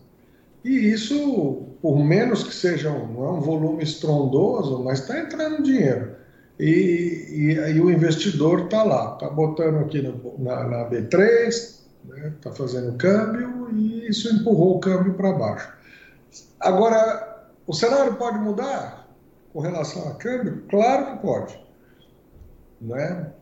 E 0.64 0.70
isso, 0.70 1.62
por 1.82 1.99
menos 1.99 2.44
que 2.44 2.54
seja 2.54 2.90
um, 2.92 3.25
é 3.25 3.32
um 3.32 3.40
volume 3.40 3.82
estrondoso, 3.82 4.85
mas 4.85 5.00
está 5.00 5.18
entrando 5.18 5.64
dinheiro. 5.64 6.12
E, 6.61 7.26
e, 7.30 7.52
e 7.75 7.80
o 7.80 7.90
investidor 7.90 8.66
está 8.66 8.85
lá, 8.85 9.14
está 9.14 9.28
botando 9.28 9.78
aqui 9.78 10.00
no, 10.00 10.38
na, 10.38 10.64
na, 10.68 10.90
B3, 10.90 11.79
está 12.04 12.14
né, 12.14 12.33
tá 12.42 12.52
fazendo 12.52 12.97
câmbio 12.97 13.71
e 13.73 14.09
isso 14.09 14.28
empurrou 14.35 14.76
o 14.76 14.80
câmbio 14.80 15.14
para 15.14 15.33
baixo. 15.33 15.73
Agora, 16.59 17.49
o 17.66 17.73
cenário 17.73 18.14
pode 18.16 18.38
mudar 18.38 19.09
com 19.52 19.61
relação 19.61 20.09
a 20.09 20.14
câmbio? 20.14 20.64
Claro 20.69 21.07
que 21.07 21.23
pode. 21.23 21.61
Né? 22.80 23.33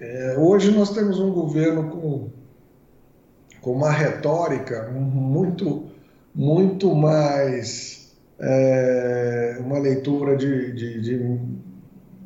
É, 0.00 0.36
hoje 0.38 0.70
nós 0.70 0.90
temos 0.90 1.20
um 1.20 1.32
governo 1.32 1.90
com, 1.90 2.30
com 3.60 3.72
uma 3.72 3.90
retórica 3.90 4.88
muito 4.90 5.90
muito 6.34 6.94
mais 6.94 8.00
é, 8.38 9.58
uma 9.60 9.78
leitura 9.78 10.36
de, 10.36 10.72
de, 10.72 11.00
de, 11.00 11.38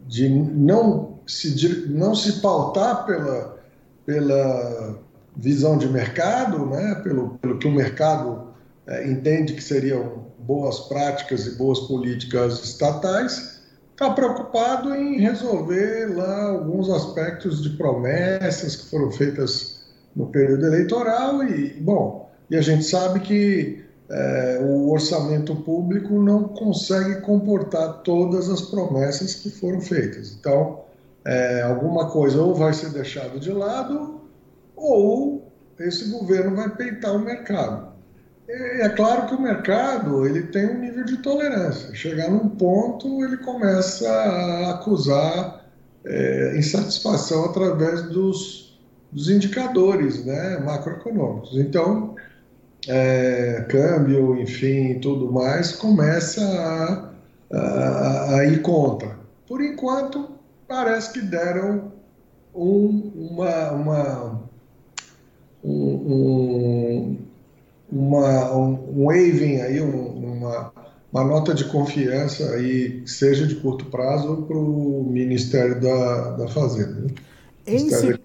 de, 0.06 0.28
não, 0.28 1.18
se, 1.26 1.88
não 1.88 2.14
se 2.14 2.40
pautar 2.40 3.04
pela, 3.04 3.58
pela 4.06 4.98
visão 5.36 5.76
de 5.76 5.88
mercado, 5.88 6.66
né, 6.66 6.94
pelo, 7.02 7.38
pelo 7.38 7.58
que 7.58 7.66
o 7.66 7.72
mercado 7.72 8.48
é, 8.86 9.08
entende 9.08 9.54
que 9.54 9.62
seriam 9.62 10.26
boas 10.38 10.80
práticas 10.80 11.46
e 11.46 11.56
boas 11.56 11.80
políticas 11.80 12.62
estatais, 12.62 13.60
está 13.92 14.10
preocupado 14.10 14.94
em 14.94 15.20
resolver 15.20 16.14
lá 16.16 16.50
alguns 16.50 16.90
aspectos 16.90 17.62
de 17.62 17.70
promessas 17.70 18.76
que 18.76 18.90
foram 18.90 19.10
feitas 19.10 19.84
no 20.14 20.26
período 20.26 20.66
eleitoral 20.66 21.42
e, 21.44 21.80
bom, 21.80 22.30
e 22.50 22.56
a 22.56 22.60
gente 22.60 22.84
sabe 22.84 23.20
que 23.20 23.84
é, 24.10 24.60
o 24.62 24.90
orçamento 24.90 25.56
público 25.56 26.22
não 26.22 26.44
consegue 26.44 27.20
comportar 27.22 28.02
todas 28.02 28.50
as 28.50 28.60
promessas 28.60 29.34
que 29.34 29.50
foram 29.50 29.80
feitas. 29.80 30.36
Então, 30.38 30.80
é, 31.24 31.62
alguma 31.62 32.10
coisa 32.10 32.40
ou 32.42 32.54
vai 32.54 32.72
ser 32.74 32.90
deixado 32.90 33.40
de 33.40 33.50
lado 33.50 34.23
ou 34.76 35.52
esse 35.78 36.10
governo 36.10 36.56
vai 36.56 36.68
peitar 36.70 37.14
o 37.14 37.18
mercado. 37.18 37.94
É 38.46 38.88
claro 38.90 39.26
que 39.26 39.34
o 39.34 39.40
mercado 39.40 40.26
ele 40.26 40.42
tem 40.44 40.66
um 40.66 40.78
nível 40.78 41.04
de 41.04 41.16
tolerância. 41.18 41.94
Chegar 41.94 42.30
num 42.30 42.50
ponto, 42.50 43.24
ele 43.24 43.38
começa 43.38 44.08
a 44.08 44.70
acusar 44.72 45.64
é, 46.04 46.54
insatisfação 46.56 47.46
através 47.46 48.02
dos, 48.02 48.78
dos 49.10 49.30
indicadores 49.30 50.24
né, 50.24 50.58
macroeconômicos. 50.58 51.56
Então, 51.56 52.14
é, 52.86 53.64
câmbio, 53.68 54.38
enfim, 54.38 54.98
tudo 55.00 55.32
mais, 55.32 55.72
começa 55.72 56.42
a, 56.42 57.56
a, 57.56 58.36
a, 58.36 58.44
ir 58.44 58.60
contra. 58.60 59.18
Por 59.46 59.62
enquanto, 59.62 60.28
parece 60.68 61.14
que 61.14 61.20
deram 61.22 61.92
um, 62.54 63.30
uma, 63.32 63.70
uma, 63.72 64.43
um, 65.64 67.16
uma, 67.90 68.54
um 68.54 69.04
waving 69.06 69.60
aí, 69.60 69.80
uma, 69.80 70.72
uma 71.12 71.24
nota 71.24 71.54
de 71.54 71.64
confiança 71.64 72.50
aí, 72.50 73.02
seja 73.06 73.46
de 73.46 73.56
curto 73.56 73.86
prazo, 73.86 74.42
para 74.42 74.56
o 74.56 75.06
Ministério 75.08 75.80
da, 75.80 76.32
da 76.32 76.48
Fazenda. 76.48 77.00
Né? 77.00 77.08
Em 77.66 77.88
se, 77.88 78.20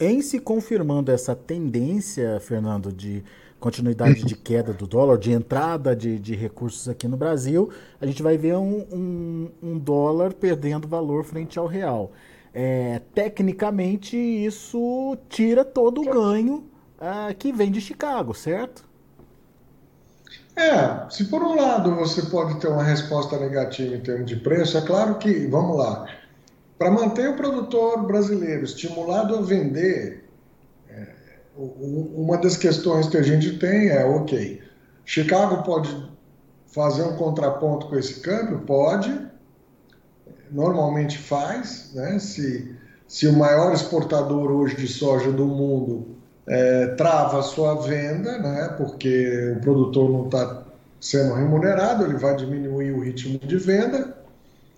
em 0.00 0.22
se 0.22 0.38
confirmando 0.38 1.12
essa 1.12 1.34
tendência, 1.34 2.40
Fernando, 2.40 2.90
de 2.90 3.22
continuidade 3.60 4.24
de 4.24 4.34
queda 4.34 4.72
do 4.72 4.86
dólar, 4.86 5.18
de 5.18 5.30
entrada 5.30 5.94
de, 5.94 6.18
de 6.18 6.34
recursos 6.34 6.88
aqui 6.88 7.06
no 7.06 7.16
Brasil, 7.16 7.70
a 8.00 8.06
gente 8.06 8.22
vai 8.22 8.36
ver 8.36 8.56
um, 8.56 8.84
um, 8.90 9.48
um 9.62 9.78
dólar 9.78 10.32
perdendo 10.32 10.88
valor 10.88 11.22
frente 11.22 11.58
ao 11.58 11.66
real. 11.66 12.12
É, 12.54 13.00
tecnicamente, 13.14 14.16
isso 14.16 15.16
tira 15.28 15.64
todo 15.64 16.02
o 16.02 16.04
ganho 16.04 16.64
uh, 16.98 17.34
que 17.38 17.52
vem 17.52 17.70
de 17.70 17.80
Chicago, 17.80 18.34
certo? 18.34 18.84
É, 20.54 21.08
se 21.10 21.24
por 21.24 21.42
um 21.42 21.56
lado 21.56 21.94
você 21.94 22.22
pode 22.22 22.60
ter 22.60 22.68
uma 22.68 22.82
resposta 22.82 23.38
negativa 23.38 23.94
em 23.94 24.00
termos 24.00 24.26
de 24.26 24.36
preço, 24.36 24.76
é 24.76 24.82
claro 24.82 25.14
que, 25.14 25.46
vamos 25.46 25.78
lá, 25.78 26.06
para 26.78 26.90
manter 26.90 27.30
o 27.30 27.36
produtor 27.36 28.06
brasileiro 28.06 28.64
estimulado 28.64 29.34
a 29.34 29.40
vender, 29.40 30.28
é, 30.90 31.08
uma 31.56 32.36
das 32.36 32.56
questões 32.56 33.08
que 33.08 33.16
a 33.16 33.22
gente 33.22 33.58
tem 33.58 33.88
é, 33.88 34.04
ok, 34.04 34.60
Chicago 35.06 35.62
pode 35.62 36.12
fazer 36.66 37.02
um 37.02 37.16
contraponto 37.16 37.86
com 37.86 37.96
esse 37.96 38.20
câmbio? 38.20 38.60
Pode, 38.60 39.10
normalmente 40.52 41.18
faz, 41.18 41.90
né? 41.94 42.18
Se, 42.18 42.74
se 43.08 43.26
o 43.26 43.32
maior 43.32 43.72
exportador 43.72 44.50
hoje 44.50 44.76
de 44.76 44.88
soja 44.88 45.32
do 45.32 45.46
mundo 45.46 46.08
é, 46.46 46.88
trava 46.96 47.40
a 47.40 47.42
sua 47.42 47.74
venda, 47.74 48.38
né? 48.38 48.74
Porque 48.76 49.54
o 49.56 49.60
produtor 49.60 50.10
não 50.10 50.26
está 50.26 50.62
sendo 51.00 51.34
remunerado, 51.34 52.04
ele 52.04 52.16
vai 52.16 52.36
diminuir 52.36 52.92
o 52.92 53.00
ritmo 53.00 53.38
de 53.38 53.56
venda. 53.56 54.16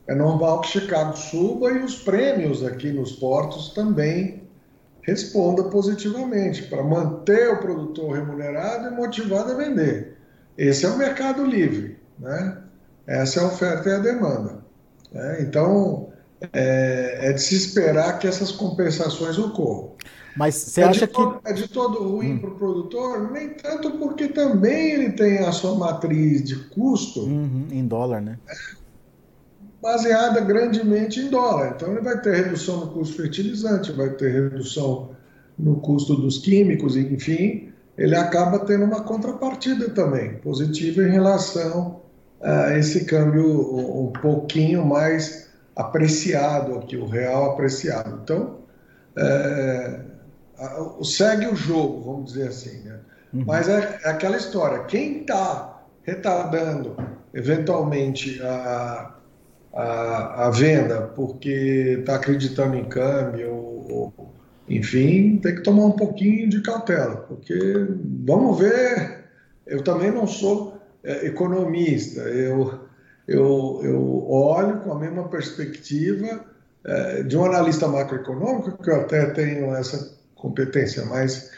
É 0.07 0.15
normal 0.15 0.61
que 0.61 0.69
Chicago 0.69 1.17
suba 1.17 1.71
e 1.71 1.83
os 1.83 1.97
prêmios 1.97 2.65
aqui 2.65 2.93
nos 2.93 3.13
portos 3.13 3.71
também 3.71 4.43
respondam 5.03 5.69
positivamente 5.69 6.63
para 6.65 6.83
manter 6.83 7.51
o 7.51 7.59
produtor 7.59 8.13
remunerado 8.13 8.89
e 8.89 8.91
motivado 8.91 9.53
a 9.53 9.55
vender. 9.55 10.17
Esse 10.57 10.87
é 10.87 10.89
o 10.89 10.97
mercado 10.97 11.45
livre, 11.45 11.99
né? 12.19 12.59
Essa 13.07 13.41
é 13.41 13.43
a 13.43 13.47
oferta 13.47 13.89
e 13.89 13.93
a 13.93 13.99
demanda. 13.99 14.54
Né? 15.15 15.43
Então, 15.43 16.09
é, 16.53 17.29
é, 17.29 17.33
de 17.33 17.41
se 17.41 17.55
esperar 17.55 18.19
que 18.19 18.27
essas 18.27 18.51
compensações 18.51 19.39
ocorram. 19.39 19.93
Mas 20.37 20.57
você 20.57 20.81
é 20.81 20.85
acha 20.85 21.07
que. 21.07 21.21
É 21.45 21.53
de 21.53 21.69
todo 21.69 22.03
ruim 22.03 22.33
hum. 22.33 22.39
para 22.41 22.51
o 22.51 22.55
produtor? 22.57 23.31
Nem 23.31 23.51
tanto 23.51 23.93
porque 23.93 24.29
também 24.29 24.91
ele 24.91 25.13
tem 25.13 25.39
a 25.39 25.53
sua 25.53 25.77
matriz 25.77 26.43
de 26.43 26.57
custo. 26.71 27.21
Uhum, 27.21 27.69
em 27.71 27.87
dólar, 27.87 28.21
né? 28.21 28.37
Baseada 29.81 30.41
grandemente 30.41 31.21
em 31.21 31.29
dólar. 31.29 31.75
Então 31.77 31.93
ele 31.93 32.01
vai 32.01 32.21
ter 32.21 32.35
redução 32.35 32.81
no 32.81 32.87
custo 32.89 33.17
fertilizante, 33.17 33.93
vai 33.93 34.11
ter 34.11 34.33
redução 34.33 35.11
no 35.57 35.77
custo 35.77 36.17
dos 36.17 36.39
químicos, 36.39 36.97
enfim, 36.97 37.69
ele 37.97 38.17
acaba 38.17 38.59
tendo 38.59 38.85
uma 38.85 39.03
contrapartida 39.03 39.89
também, 39.91 40.35
positiva 40.39 41.01
em 41.03 41.13
relação 41.13 42.01
a 42.45 42.79
esse 42.79 43.07
câmbio 43.07 43.47
um 43.99 44.13
pouquinho 44.13 44.85
mais 44.85 45.49
apreciado 45.75 46.77
aqui, 46.77 46.97
o 46.97 47.07
real 47.07 47.53
apreciado. 47.53 48.21
Então, 48.23 48.59
é, 49.17 50.01
segue 51.03 51.47
o 51.47 51.57
jogo, 51.57 52.03
vamos 52.03 52.33
dizer 52.33 52.49
assim. 52.49 52.83
Né? 52.83 52.99
Uhum. 53.33 53.45
Mas 53.47 53.69
é, 53.69 53.99
é, 54.05 54.09
aquela 54.09 54.37
história: 54.37 54.85
quem 54.85 55.23
está 55.23 55.83
retardando 56.03 56.97
eventualmente 57.33 58.41
a, 58.43 59.15
a, 59.73 60.47
a 60.47 60.51
venda 60.51 61.01
porque 61.17 61.97
está 62.01 62.17
acreditando 62.17 62.77
em 62.77 62.85
câmbio, 62.85 63.53
ou, 63.53 63.87
ou, 63.91 64.35
enfim, 64.69 65.39
tem 65.39 65.55
que 65.57 65.63
tomar 65.63 65.87
um 65.87 65.93
pouquinho 65.93 66.49
de 66.49 66.61
cautela, 66.61 67.17
porque 67.17 67.87
vamos 68.25 68.59
ver. 68.59 69.25
Eu 69.67 69.83
também 69.83 70.11
não 70.11 70.27
sou 70.27 70.74
economista, 71.27 72.21
eu, 72.23 72.81
eu, 73.29 73.81
eu 73.83 74.31
olho 74.31 74.81
com 74.81 74.93
a 74.93 74.99
mesma 74.99 75.29
perspectiva 75.29 76.45
é, 76.85 77.23
de 77.23 77.37
um 77.37 77.45
analista 77.45 77.89
macroeconômico, 77.89 78.83
que 78.83 78.91
eu 78.91 79.01
até 79.01 79.27
tenho 79.31 79.75
essa 79.75 80.15
competência, 80.35 81.05
mas, 81.07 81.51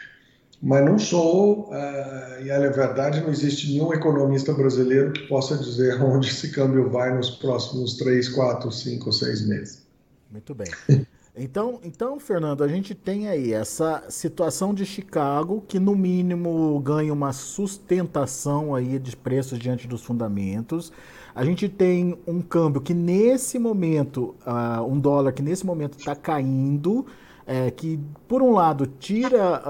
mas 0.61 0.85
não 0.85 0.97
sou, 0.97 1.69
uh, 1.69 2.41
e 2.41 2.49
é 2.49 2.69
verdade, 2.69 3.19
não 3.19 3.29
existe 3.29 3.69
nenhum 3.71 3.93
economista 3.93 4.53
brasileiro 4.53 5.11
que 5.11 5.27
possa 5.27 5.57
dizer 5.57 5.99
onde 6.03 6.29
esse 6.29 6.51
câmbio 6.51 6.89
vai 6.89 7.13
nos 7.13 7.29
próximos 7.31 7.97
3, 7.97 8.29
4, 8.29 8.71
5 8.71 9.05
ou 9.05 9.11
6 9.11 9.47
meses. 9.47 9.87
Muito 10.31 10.55
bem. 10.55 10.67
Então, 11.39 11.79
então, 11.83 12.19
Fernando, 12.19 12.63
a 12.63 12.67
gente 12.67 12.95
tem 12.95 13.27
aí 13.27 13.53
essa 13.53 14.03
situação 14.09 14.73
de 14.73 14.85
Chicago 14.85 15.63
que 15.67 15.79
no 15.79 15.95
mínimo 15.95 16.79
ganha 16.79 17.13
uma 17.13 17.31
sustentação 17.31 18.73
aí 18.73 18.97
de 18.97 19.15
preços 19.15 19.59
diante 19.59 19.87
dos 19.87 20.01
fundamentos. 20.03 20.91
A 21.35 21.45
gente 21.45 21.69
tem 21.69 22.17
um 22.25 22.41
câmbio 22.41 22.81
que 22.81 22.93
nesse 22.93 23.59
momento, 23.59 24.35
uh, 24.47 24.83
um 24.83 24.99
dólar 24.99 25.31
que 25.31 25.43
nesse 25.43 25.63
momento 25.63 25.99
está 25.99 26.15
caindo, 26.15 27.05
é, 27.45 27.71
que, 27.71 27.99
por 28.27 28.41
um 28.41 28.51
lado, 28.51 28.85
tira 28.85 29.63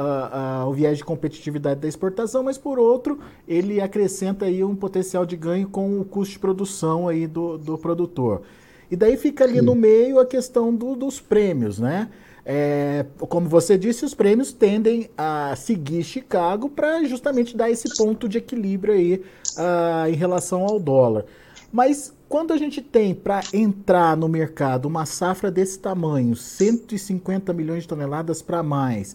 o 0.65 0.73
viés 0.73 0.97
de 0.97 1.03
competitividade 1.03 1.79
da 1.79 1.87
exportação, 1.87 2.41
mas, 2.41 2.57
por 2.57 2.79
outro, 2.79 3.19
ele 3.47 3.79
acrescenta 3.79 4.45
aí 4.45 4.63
um 4.63 4.75
potencial 4.75 5.27
de 5.27 5.37
ganho 5.37 5.69
com 5.69 5.99
o 5.99 6.03
custo 6.03 6.33
de 6.33 6.39
produção 6.39 7.07
aí 7.07 7.27
do, 7.27 7.55
do 7.55 7.77
produtor. 7.77 8.41
E 8.89 8.95
daí 8.95 9.17
fica 9.17 9.43
ali 9.43 9.59
Sim. 9.59 9.65
no 9.65 9.75
meio 9.75 10.19
a 10.19 10.25
questão 10.25 10.73
do, 10.73 10.95
dos 10.95 11.19
prêmios, 11.19 11.79
né? 11.79 12.09
É, 12.49 13.05
como 13.19 13.49
você 13.49 13.77
disse, 13.77 14.05
os 14.05 14.13
prêmios 14.13 14.53
tendem 14.53 15.09
a 15.17 15.53
seguir 15.57 16.01
Chicago 16.03 16.69
para 16.69 17.03
justamente 17.03 17.57
dar 17.57 17.69
esse 17.69 17.97
ponto 17.97 18.29
de 18.29 18.37
equilíbrio 18.37 18.93
aí 18.93 19.15
uh, 19.57 20.09
em 20.09 20.13
relação 20.13 20.63
ao 20.63 20.79
dólar. 20.79 21.25
Mas 21.73 22.13
quando 22.29 22.53
a 22.53 22.57
gente 22.57 22.81
tem 22.81 23.13
para 23.13 23.41
entrar 23.53 24.15
no 24.15 24.29
mercado 24.29 24.85
uma 24.85 25.05
safra 25.05 25.51
desse 25.51 25.77
tamanho, 25.79 26.37
150 26.37 27.51
milhões 27.51 27.83
de 27.83 27.89
toneladas 27.89 28.41
para 28.41 28.63
mais, 28.63 29.13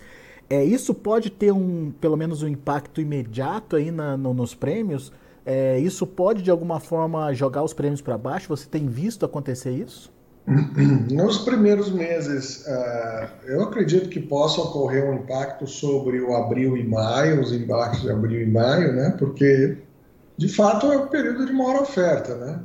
é, 0.51 0.63
isso 0.63 0.93
pode 0.93 1.31
ter 1.31 1.53
um, 1.53 1.91
pelo 1.99 2.19
menos 2.19 2.43
um 2.43 2.49
impacto 2.49 3.01
imediato 3.01 3.77
aí 3.77 3.91
na, 3.91 4.15
no, 4.19 4.35
nos 4.35 4.55
prêmios? 4.55 5.11
É, 5.45 5.79
isso 5.79 6.07
pode 6.07 6.43
de 6.43 6.51
alguma 6.51 6.79
forma 6.81 7.33
jogar 7.33 7.63
os 7.63 7.73
prêmios 7.73 8.01
para 8.01 8.17
baixo? 8.17 8.49
Você 8.49 8.67
tem 8.67 8.87
visto 8.87 9.27
acontecer 9.27 9.73
isso? 9.73 10.13
Nos 11.11 11.39
primeiros 11.39 11.91
meses, 11.91 12.67
uh, 12.67 13.29
eu 13.47 13.63
acredito 13.63 14.09
que 14.09 14.21
possa 14.21 14.61
ocorrer 14.61 15.05
um 15.05 15.15
impacto 15.15 15.67
sobre 15.67 16.21
o 16.21 16.35
abril 16.35 16.77
e 16.77 16.87
maio, 16.87 17.41
os 17.41 17.53
embarques 17.53 18.03
de 18.03 18.11
abril 18.11 18.43
e 18.43 18.47
maio, 18.47 18.93
né? 18.93 19.15
Porque 19.19 19.79
de 20.37 20.49
fato 20.49 20.91
é 20.93 20.97
o 20.97 21.07
período 21.07 21.47
de 21.47 21.53
maior 21.53 21.83
oferta, 21.83 22.35
né? 22.37 22.61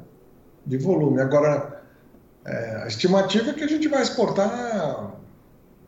de 0.67 0.77
volume. 0.77 1.21
Agora, 1.21 1.81
é, 2.45 2.83
a 2.83 2.87
estimativa 2.87 3.51
é 3.51 3.53
que 3.53 3.63
a 3.63 3.67
gente 3.67 3.87
vai 3.87 4.01
exportar 4.01 5.15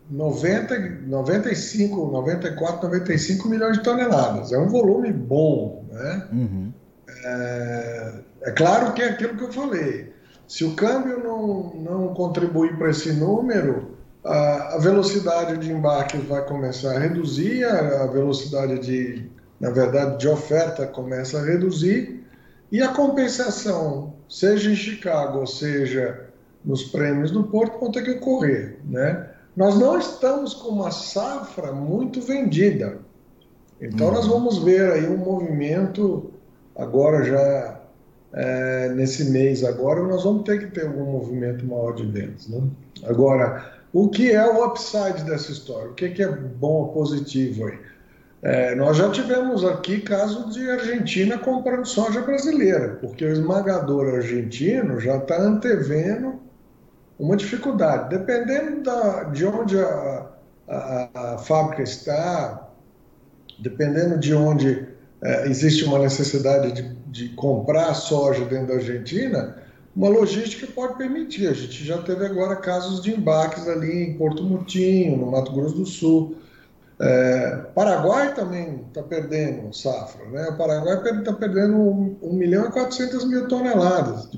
90, 0.10 0.80
95, 1.06 2.12
94, 2.12 2.88
95 2.88 3.50
milhões 3.50 3.78
de 3.78 3.84
toneladas. 3.84 4.54
É 4.54 4.58
um 4.58 4.70
volume 4.70 5.12
bom, 5.12 5.86
né? 5.92 6.28
Uhum. 6.32 6.69
É, 7.24 8.14
é, 8.44 8.52
claro 8.52 8.94
que 8.94 9.02
é 9.02 9.10
aquilo 9.10 9.38
que 9.38 9.44
eu 9.44 9.52
falei. 9.52 10.14
Se 10.48 10.64
o 10.64 10.76
câmbio 10.76 11.20
não, 11.24 11.74
não 11.76 12.14
contribuir 12.14 12.78
para 12.78 12.90
esse 12.90 13.14
número, 13.14 13.98
a, 14.24 14.76
a, 14.76 14.78
velocidade 14.80 15.58
de 15.58 15.72
embarque 15.72 16.18
vai 16.18 16.46
começar 16.46 16.96
a 16.96 17.00
reduzir, 17.00 17.64
a, 17.64 18.04
a 18.04 18.08
velocidade 18.08 18.80
de, 18.80 19.30
na 19.60 19.70
verdade, 19.70 20.18
de 20.18 20.28
oferta 20.28 20.88
começa 20.88 21.40
a 21.40 21.46
reduzir, 21.46 22.24
e 22.72 22.82
a 22.82 22.90
compensação 22.90 24.14
seja 24.28 24.72
em 24.72 24.76
Chicago, 24.76 25.40
ou 25.40 25.48
seja 25.48 26.28
nos 26.64 26.84
prêmios 26.84 27.32
do 27.32 27.44
Porto, 27.44 27.80
vão 27.80 27.92
ter 27.92 28.04
que 28.04 28.12
ocorrer. 28.12 28.80
Né? 28.86 29.30
Nós 29.56 29.78
não 29.78 29.98
estamos 29.98 30.54
com 30.54 30.70
uma 30.70 30.92
safra 30.92 31.72
muito 31.72 32.22
vendida. 32.22 33.00
Então, 33.82 34.08
uhum. 34.08 34.14
nós 34.14 34.28
vamos 34.28 34.58
ver 34.60 34.92
aí 34.92 35.08
um 35.08 35.18
movimento, 35.18 36.32
agora 36.80 37.24
já 37.24 37.80
é, 38.34 38.90
nesse 38.90 39.32
mês 39.32 39.64
agora, 39.64 40.02
nós 40.04 40.24
vamos 40.24 40.44
ter 40.44 40.60
que 40.60 40.68
ter 40.68 40.86
algum 40.86 41.06
movimento 41.06 41.66
maior 41.66 41.94
de 41.94 42.06
vendas. 42.06 42.48
Né? 42.48 42.62
Agora, 43.04 43.80
o 43.92 44.10
que 44.10 44.32
é 44.32 44.46
o 44.46 44.66
upside 44.66 45.24
dessa 45.24 45.52
história? 45.52 45.90
O 45.90 45.94
que, 45.94 46.10
que 46.10 46.24
é 46.24 46.32
bom 46.32 46.90
positivo 46.90 47.66
aí? 47.66 47.80
É, 48.42 48.74
nós 48.76 48.98
já 48.98 49.12
tivemos 49.12 49.66
aqui 49.66 50.00
caso 50.00 50.50
de 50.52 50.70
Argentina 50.70 51.38
comprando 51.38 51.86
soja 51.86 52.22
brasileira, 52.22 52.98
porque 53.02 53.26
o 53.26 53.32
esmagador 53.32 54.16
argentino 54.16 55.00
já 55.00 55.18
está 55.18 55.42
antevendo 55.42 56.40
uma 57.20 57.36
dificuldade. 57.36 58.10
Dependendo 58.10 58.84
da, 58.84 59.24
de 59.26 59.46
onde 59.46 59.78
a, 59.78 60.26
a, 60.70 61.10
a, 61.34 61.38
fábrica 61.40 61.84
está, 61.84 62.70
dependendo 63.60 64.18
de 64.18 64.34
onde 64.34 64.88
é, 65.22 65.48
existe 65.48 65.84
uma 65.84 66.00
necessidade 66.00 66.72
de, 66.72 66.96
de 67.08 67.30
comprar 67.36 67.94
soja 67.94 68.46
dentro 68.46 68.68
da 68.68 68.74
Argentina, 68.76 69.58
uma 69.96 70.08
logística 70.08 70.66
pode 70.68 70.98
permitir. 70.98 71.48
A 71.48 71.54
gente 71.54 71.84
já 71.84 71.98
teve 71.98 72.26
agora 72.26 72.56
casos 72.56 73.02
de 73.02 73.12
embarques 73.12 73.68
ali 73.68 74.04
em 74.04 74.18
Porto 74.18 74.44
Mutinho, 74.44 75.18
no 75.18 75.32
Mato 75.32 75.52
Grosso 75.52 75.76
do 75.76 75.86
Sul. 75.86 76.38
É, 77.02 77.66
Paraguai 77.74 78.34
também 78.34 78.86
está 78.88 79.02
perdendo 79.02 79.74
safra, 79.74 80.26
né? 80.26 80.50
O 80.50 80.58
Paraguai 80.58 81.02
está 81.20 81.34
perdendo 81.34 81.76
1, 81.76 82.18
1 82.22 82.34
milhão 82.34 82.68
e 82.68 82.72
400 82.72 83.26
mil 83.26 83.48
toneladas 83.48 84.30
de, 84.30 84.38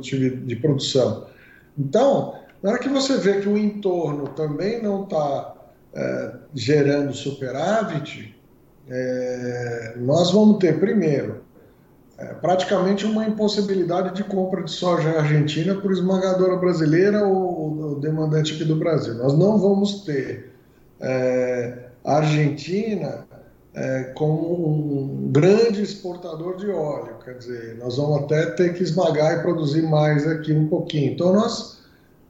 de, 0.00 0.36
de 0.36 0.56
produção. 0.56 1.26
Então, 1.76 2.34
na 2.62 2.70
hora 2.70 2.78
que 2.78 2.88
você 2.88 3.16
vê 3.18 3.40
que 3.40 3.48
o 3.48 3.58
entorno 3.58 4.28
também 4.28 4.82
não 4.82 5.04
está 5.04 5.54
é, 5.94 6.32
gerando 6.54 7.12
superávit, 7.12 8.37
é, 8.90 9.94
nós 9.96 10.30
vamos 10.32 10.58
ter, 10.58 10.78
primeiro, 10.78 11.42
é, 12.16 12.26
praticamente 12.34 13.04
uma 13.04 13.26
impossibilidade 13.26 14.14
de 14.14 14.24
compra 14.24 14.62
de 14.62 14.70
soja 14.70 15.18
argentina 15.18 15.74
por 15.74 15.92
esmagadora 15.92 16.56
brasileira 16.56 17.24
ou, 17.24 17.80
ou 17.80 18.00
demandante 18.00 18.54
aqui 18.54 18.64
do 18.64 18.76
Brasil. 18.76 19.14
Nós 19.14 19.36
não 19.38 19.58
vamos 19.58 20.02
ter 20.04 20.52
é, 21.00 21.88
a 22.04 22.16
Argentina 22.16 23.26
é, 23.74 24.12
como 24.14 24.66
um 24.66 25.30
grande 25.30 25.82
exportador 25.82 26.56
de 26.56 26.68
óleo, 26.70 27.16
quer 27.24 27.38
dizer, 27.38 27.76
nós 27.78 27.96
vamos 27.96 28.24
até 28.24 28.46
ter 28.46 28.74
que 28.74 28.82
esmagar 28.82 29.38
e 29.38 29.42
produzir 29.42 29.82
mais 29.82 30.26
aqui 30.26 30.52
um 30.52 30.66
pouquinho. 30.66 31.12
Então, 31.12 31.32
nós 31.32 31.77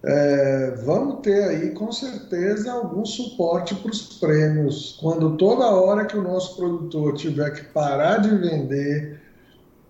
é, 0.05 0.75
vamos 0.85 1.21
ter 1.23 1.43
aí, 1.45 1.71
com 1.71 1.91
certeza, 1.91 2.73
algum 2.73 3.05
suporte 3.05 3.75
para 3.75 3.91
os 3.91 4.19
prêmios. 4.19 4.97
Quando 5.01 5.37
toda 5.37 5.67
hora 5.67 6.07
que 6.07 6.17
o 6.17 6.23
nosso 6.23 6.57
produtor 6.57 7.15
tiver 7.15 7.51
que 7.51 7.65
parar 7.65 8.19
de 8.19 8.31
vender, 8.37 9.21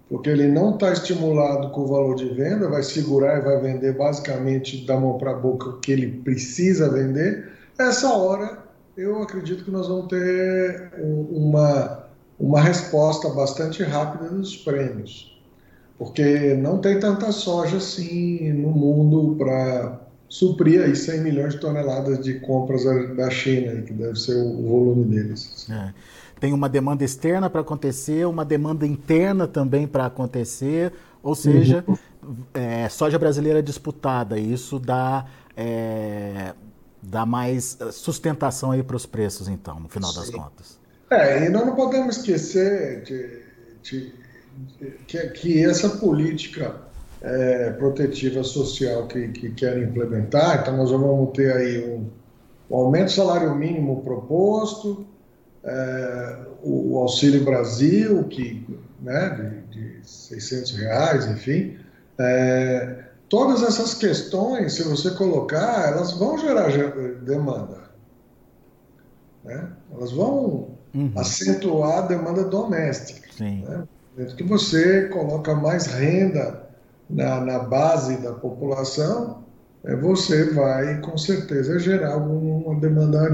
porque 0.09 0.31
ele 0.31 0.49
não 0.49 0.75
está 0.75 0.93
estimulado 0.93 1.71
com 1.71 1.83
o 1.83 1.87
valor 1.87 2.17
de 2.17 2.29
venda, 2.31 2.69
vai 2.69 2.83
segurar 2.83 3.39
e 3.39 3.43
vai 3.43 3.61
vender 3.61 3.97
basicamente 3.97 4.87
da 4.87 4.99
mão 4.99 5.19
para 5.19 5.33
a 5.33 5.35
boca 5.35 5.69
o 5.69 5.79
que 5.81 5.93
ele 5.93 6.23
precisa 6.23 6.91
vender, 6.91 7.51
essa 7.79 8.13
hora 8.13 8.67
eu 8.97 9.23
acredito 9.23 9.65
que 9.65 9.71
nós 9.71 9.87
vamos 9.87 10.09
ter 10.09 10.91
uma, 11.31 12.09
uma 12.41 12.61
resposta 12.61 13.29
bastante 13.29 13.83
rápida 13.85 14.31
dos 14.31 14.57
prêmios, 14.57 15.38
porque 15.99 16.55
não 16.55 16.79
tem 16.79 17.01
tanta 17.01 17.33
soja 17.33 17.79
assim 17.79 18.53
no 18.53 18.71
mundo 18.71 19.35
para 19.37 20.01
suprir 20.29 20.83
aí 20.83 20.95
100 20.95 21.21
milhões 21.23 21.55
de 21.55 21.61
toneladas 21.61 22.23
de 22.23 22.35
compras 22.41 22.85
da 23.17 23.29
China, 23.31 23.83
que 23.83 23.93
deve 23.93 24.17
ser 24.17 24.37
o 24.37 24.63
volume 24.63 25.05
deles. 25.05 25.67
É. 25.71 25.93
Tem 26.39 26.53
uma 26.53 26.69
demanda 26.69 27.03
externa 27.03 27.51
para 27.51 27.63
acontecer, 27.63 28.27
uma 28.27 28.45
demanda 28.45 28.87
interna 28.87 29.49
também 29.49 29.89
para 29.89 30.07
acontecer, 30.07 30.93
ou 31.21 31.35
seja, 31.35 31.83
uhum. 31.89 31.97
é, 32.55 32.89
soja 32.89 33.19
brasileira 33.19 33.61
disputada. 33.61 34.39
Isso 34.39 34.79
dá 34.79 35.27
é, 35.57 36.55
dá 37.03 37.27
mais 37.27 37.77
sustentação 37.91 38.71
aí 38.71 38.83
para 38.83 38.97
os 38.97 39.07
preços, 39.07 39.49
então, 39.49 39.81
no 39.81 39.89
final 39.89 40.13
Sim. 40.13 40.21
das 40.21 40.31
contas. 40.31 40.79
É, 41.11 41.47
e 41.47 41.49
nós 41.49 41.67
não 41.67 41.75
podemos 41.75 42.19
esquecer 42.19 43.03
de, 43.03 43.43
de 43.83 44.13
que, 45.07 45.29
que, 45.29 45.65
essa 45.65 45.89
política 45.91 46.77
é, 47.21 47.71
protetiva 47.71 48.43
social 48.43 49.07
que, 49.07 49.29
que 49.29 49.51
querem 49.51 49.85
implementar, 49.85 50.61
então 50.61 50.77
nós 50.77 50.91
vamos 50.91 51.31
ter 51.33 51.53
aí 51.53 51.85
um, 51.85 52.09
um 52.71 52.77
aumento 52.77 53.07
do 53.07 53.13
salário 53.13 53.55
mínimo 53.55 54.03
proposto, 54.03 55.07
é, 55.65 56.39
o, 56.63 56.93
o, 56.93 56.99
Auxílio 56.99 57.45
Brasil, 57.45 58.25
que, 58.25 58.67
né, 59.01 59.65
de, 59.71 59.99
de 60.01 60.09
600 60.09 60.73
reais, 60.73 61.27
enfim, 61.27 61.77
é, 62.19 63.05
todas 63.29 63.63
essas 63.63 63.95
questões, 63.95 64.75
se 64.75 64.83
você 64.83 65.11
colocar, 65.13 65.89
elas 65.89 66.13
vão 66.13 66.39
gerar 66.39 66.71
demanda. 67.23 67.89
Né? 69.45 69.71
Elas 69.93 70.13
vão 70.13 70.79
uhum. 70.95 71.13
acentuar 71.17 71.99
a 71.99 72.07
demanda 72.07 72.45
doméstica. 72.45 73.29
Sim. 73.33 73.63
Né? 73.63 73.85
Que 74.27 74.43
você 74.43 75.09
coloca 75.09 75.55
mais 75.55 75.87
renda 75.87 76.69
na, 77.09 77.41
na 77.41 77.59
base 77.61 78.17
da 78.19 78.33
população, 78.33 79.45
é, 79.85 79.95
você 79.97 80.53
vai 80.53 81.01
com 81.01 81.17
certeza 81.17 81.79
gerar 81.79 82.15
alguma 82.15 82.79
demanda 82.81 83.31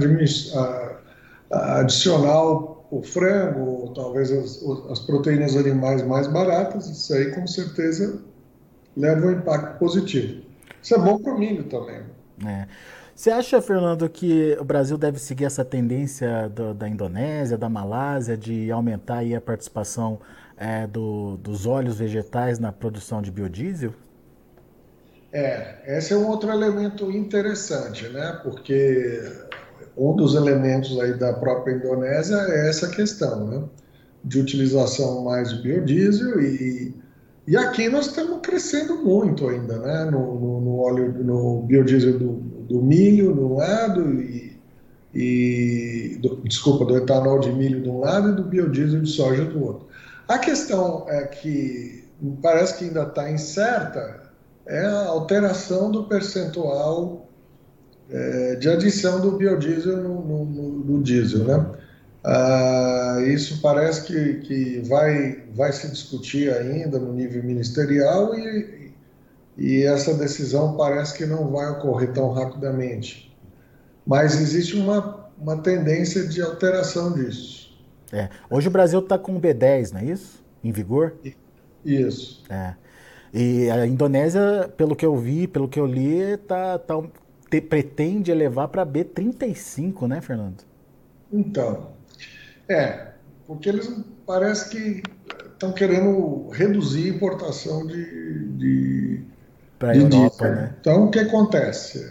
adicional 1.50 2.74
o 2.90 3.02
frango, 3.02 3.92
talvez 3.94 4.30
as, 4.30 4.62
as 4.90 5.00
proteínas 5.00 5.56
animais 5.56 6.02
mais 6.02 6.28
baratas, 6.28 6.88
isso 6.88 7.12
aí 7.12 7.32
com 7.32 7.46
certeza 7.46 8.22
leva 8.96 9.26
um 9.26 9.32
impacto 9.32 9.78
positivo. 9.78 10.44
Isso 10.80 10.94
é 10.94 10.98
bom 10.98 11.18
para 11.18 11.32
o 11.32 11.38
milho 11.38 11.64
também. 11.64 12.02
É. 12.46 12.68
Você 13.14 13.30
acha, 13.30 13.62
Fernando, 13.62 14.08
que 14.08 14.56
o 14.60 14.64
Brasil 14.64 14.98
deve 14.98 15.20
seguir 15.20 15.44
essa 15.44 15.64
tendência 15.64 16.48
do, 16.48 16.74
da 16.74 16.88
Indonésia, 16.88 17.56
da 17.56 17.68
Malásia, 17.68 18.36
de 18.36 18.72
aumentar 18.72 19.22
a 19.24 19.40
participação 19.40 20.18
é, 20.56 20.84
do, 20.86 21.36
dos 21.36 21.64
óleos 21.64 21.96
vegetais 21.96 22.58
na 22.58 22.72
produção 22.72 23.22
de 23.22 23.30
biodiesel? 23.30 23.92
É, 25.32 25.96
esse 25.96 26.12
é 26.12 26.16
um 26.16 26.26
outro 26.26 26.50
elemento 26.50 27.08
interessante, 27.10 28.08
né? 28.08 28.40
Porque 28.42 29.22
um 29.96 30.16
dos 30.16 30.34
elementos 30.34 30.98
aí 30.98 31.16
da 31.16 31.34
própria 31.34 31.74
Indonésia 31.74 32.36
é 32.36 32.68
essa 32.68 32.88
questão, 32.88 33.46
né? 33.46 33.62
De 34.24 34.40
utilização 34.40 35.22
mais 35.22 35.50
de 35.50 35.62
biodiesel 35.62 36.40
e 36.40 36.94
e 37.46 37.58
aqui 37.58 37.90
nós 37.90 38.06
estamos 38.06 38.38
crescendo 38.40 38.96
muito 39.04 39.46
ainda, 39.46 39.78
né? 39.78 40.04
No, 40.06 40.40
no, 40.40 40.60
no 40.62 40.78
óleo, 40.78 41.12
no 41.22 41.62
biodiesel 41.62 42.18
do, 42.18 42.53
do, 42.68 42.82
milho 42.82 43.32
de 43.32 43.40
um 43.40 43.54
lado 43.54 44.20
e, 44.20 44.58
e 45.14 46.18
do, 46.20 46.36
desculpa, 46.44 46.84
do 46.84 46.96
etanol 46.96 47.40
de 47.40 47.52
milho 47.52 47.82
de 47.82 47.88
um 47.88 48.00
lado 48.00 48.30
e 48.30 48.36
do 48.36 48.44
biodiesel 48.44 49.02
de 49.02 49.10
soja 49.10 49.44
do 49.44 49.62
outro. 49.62 49.86
A 50.28 50.38
questão 50.38 51.04
é 51.08 51.24
que 51.24 52.04
parece 52.42 52.78
que 52.78 52.84
ainda 52.84 53.02
está 53.02 53.30
incerta 53.30 54.22
é 54.66 54.80
a 54.80 55.06
alteração 55.08 55.90
do 55.90 56.04
percentual 56.04 57.28
é, 58.10 58.56
de 58.56 58.68
adição 58.68 59.20
do 59.20 59.32
biodiesel 59.32 59.96
no, 59.98 60.22
no, 60.22 60.44
no 60.44 61.02
diesel, 61.02 61.44
né? 61.44 61.66
Ah, 62.26 63.18
isso 63.26 63.60
parece 63.60 64.06
que, 64.06 64.34
que 64.46 64.80
vai, 64.88 65.42
vai 65.54 65.70
se 65.72 65.90
discutir 65.90 66.50
ainda 66.50 66.98
no 66.98 67.12
nível 67.12 67.44
ministerial 67.44 68.34
e, 68.34 68.83
e 69.56 69.82
essa 69.82 70.14
decisão 70.14 70.76
parece 70.76 71.16
que 71.16 71.26
não 71.26 71.50
vai 71.50 71.70
ocorrer 71.70 72.12
tão 72.12 72.32
rapidamente. 72.32 73.34
Mas 74.06 74.40
existe 74.40 74.76
uma, 74.76 75.30
uma 75.38 75.56
tendência 75.58 76.26
de 76.26 76.42
alteração 76.42 77.12
disso. 77.12 77.64
É. 78.12 78.28
Hoje 78.50 78.68
o 78.68 78.70
Brasil 78.70 79.00
está 79.00 79.18
com 79.18 79.36
o 79.36 79.40
B10, 79.40 79.92
não 79.92 80.00
é 80.00 80.04
isso? 80.04 80.44
Em 80.62 80.70
vigor? 80.70 81.14
Isso. 81.84 82.44
É. 82.48 82.74
E 83.32 83.68
a 83.68 83.86
Indonésia, 83.86 84.72
pelo 84.76 84.94
que 84.94 85.04
eu 85.04 85.16
vi, 85.16 85.48
pelo 85.48 85.68
que 85.68 85.80
eu 85.80 85.86
li, 85.86 86.36
tá, 86.36 86.78
tá, 86.78 87.02
te, 87.50 87.60
pretende 87.60 88.30
elevar 88.30 88.68
para 88.68 88.86
B35, 88.86 90.06
né, 90.06 90.20
Fernando? 90.20 90.62
Então, 91.32 91.90
é, 92.68 93.08
porque 93.46 93.68
eles 93.68 93.92
parece 94.24 94.70
que 94.70 95.02
estão 95.52 95.72
querendo 95.72 96.48
reduzir 96.50 97.10
a 97.10 97.16
importação 97.16 97.86
de, 97.86 98.48
de, 98.50 99.24
para 99.84 99.92
a 99.92 99.96
Europa, 99.96 100.48
né? 100.48 100.74
Então, 100.80 101.04
o 101.04 101.10
que 101.10 101.18
acontece? 101.18 102.04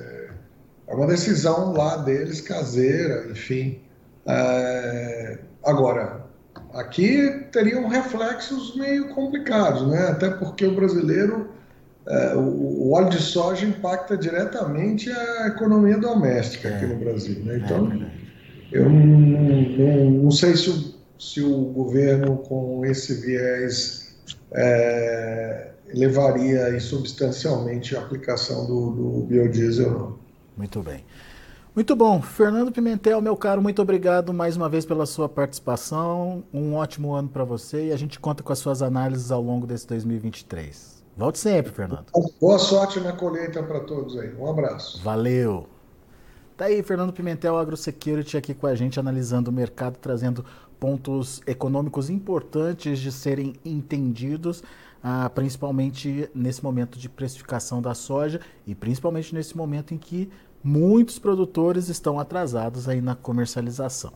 É 0.88 0.94
uma 0.94 1.08
decisão 1.08 1.74
lá 1.74 1.98
deles, 1.98 2.42
caseira, 2.42 3.26
enfim. 3.32 3.80
É, 4.28 5.40
agora, 5.64 6.26
aqui 6.74 7.48
teriam 7.52 7.88
reflexos 7.88 8.76
meio 8.76 9.10
complicados, 9.10 9.88
né? 9.88 10.08
Até 10.10 10.30
porque 10.30 10.66
o 10.66 10.76
brasileiro, 10.76 11.50
é, 12.08 12.36
o, 12.36 12.92
óleo 12.92 13.10
de 13.10 13.20
soja 13.20 13.66
impacta 13.66 14.16
diretamente 14.16 15.10
a 15.10 15.48
economia 15.48 15.98
doméstica 15.98 16.70
é. 16.70 16.76
aqui 16.76 16.86
no 16.86 16.98
Brasil, 16.98 17.44
né? 17.44 17.62
Então, 17.64 17.92
é 17.92 18.24
eu 18.72 18.90
não, 18.90 19.06
não, 19.06 20.10
não 20.24 20.32
sei 20.32 20.56
se 20.56 20.70
o, 20.70 20.94
se 21.20 21.42
o, 21.42 21.66
governo, 21.66 22.38
com 22.38 22.84
esse 22.86 23.22
viés, 23.22 24.03
é, 24.56 25.72
levaria 25.94 26.80
substancialmente 26.80 27.96
a 27.96 28.00
aplicação 28.00 28.66
do, 28.66 28.92
do 28.92 29.26
biodiesel. 29.26 30.20
Muito 30.56 30.82
bem. 30.82 31.04
Muito 31.76 31.96
bom. 31.96 32.22
Fernando 32.22 32.72
Pimentel, 32.72 33.20
meu 33.20 33.36
caro, 33.36 33.60
muito 33.60 33.82
obrigado 33.82 34.32
mais 34.32 34.56
uma 34.56 34.70
vez 34.70 34.86
pela 34.86 35.08
sua 35.08 35.28
participação. 35.28 36.44
Um 36.54 36.76
ótimo 36.76 37.14
ano 37.14 37.30
para 37.30 37.44
você 37.44 37.88
e 37.88 37.92
a 37.92 37.98
gente 37.98 38.20
conta 38.20 38.44
com 38.44 38.54
as 38.54 38.60
suas 38.60 38.84
análises 38.84 39.32
ao 39.32 39.42
longo 39.42 39.66
desse 39.66 39.88
2023. 39.88 41.04
Volte 41.18 41.40
sempre, 41.40 41.72
Fernando. 41.72 42.06
Boa 42.40 42.60
sorte 42.60 43.00
na 43.00 43.14
colheita 43.14 43.62
para 43.64 43.80
todos 43.82 44.18
aí. 44.20 44.34
Um 44.36 44.48
abraço. 44.48 45.02
Valeu. 45.02 45.68
Tá 46.56 46.66
aí, 46.66 46.84
Fernando 46.84 47.12
Pimentel, 47.12 47.58
AgroSecurity, 47.58 48.38
aqui 48.38 48.54
com 48.54 48.68
a 48.68 48.76
gente, 48.76 49.00
analisando 49.00 49.50
o 49.50 49.54
mercado, 49.54 49.98
trazendo 49.98 50.46
pontos 50.84 51.42
econômicos 51.48 52.10
importantes 52.10 53.00
de 53.00 53.10
serem 53.10 53.54
entendidos, 53.64 54.62
ah, 55.02 55.32
principalmente 55.34 56.30
nesse 56.36 56.62
momento 56.62 57.00
de 57.00 57.08
precificação 57.08 57.82
da 57.82 57.94
soja 57.94 58.42
e 58.68 58.76
principalmente 58.76 59.34
nesse 59.34 59.56
momento 59.56 59.94
em 59.94 59.98
que 59.98 60.30
muitos 60.62 61.18
produtores 61.18 61.88
estão 61.88 62.20
atrasados 62.20 62.90
aí 62.90 63.00
na 63.00 63.16
comercialização. 63.16 64.12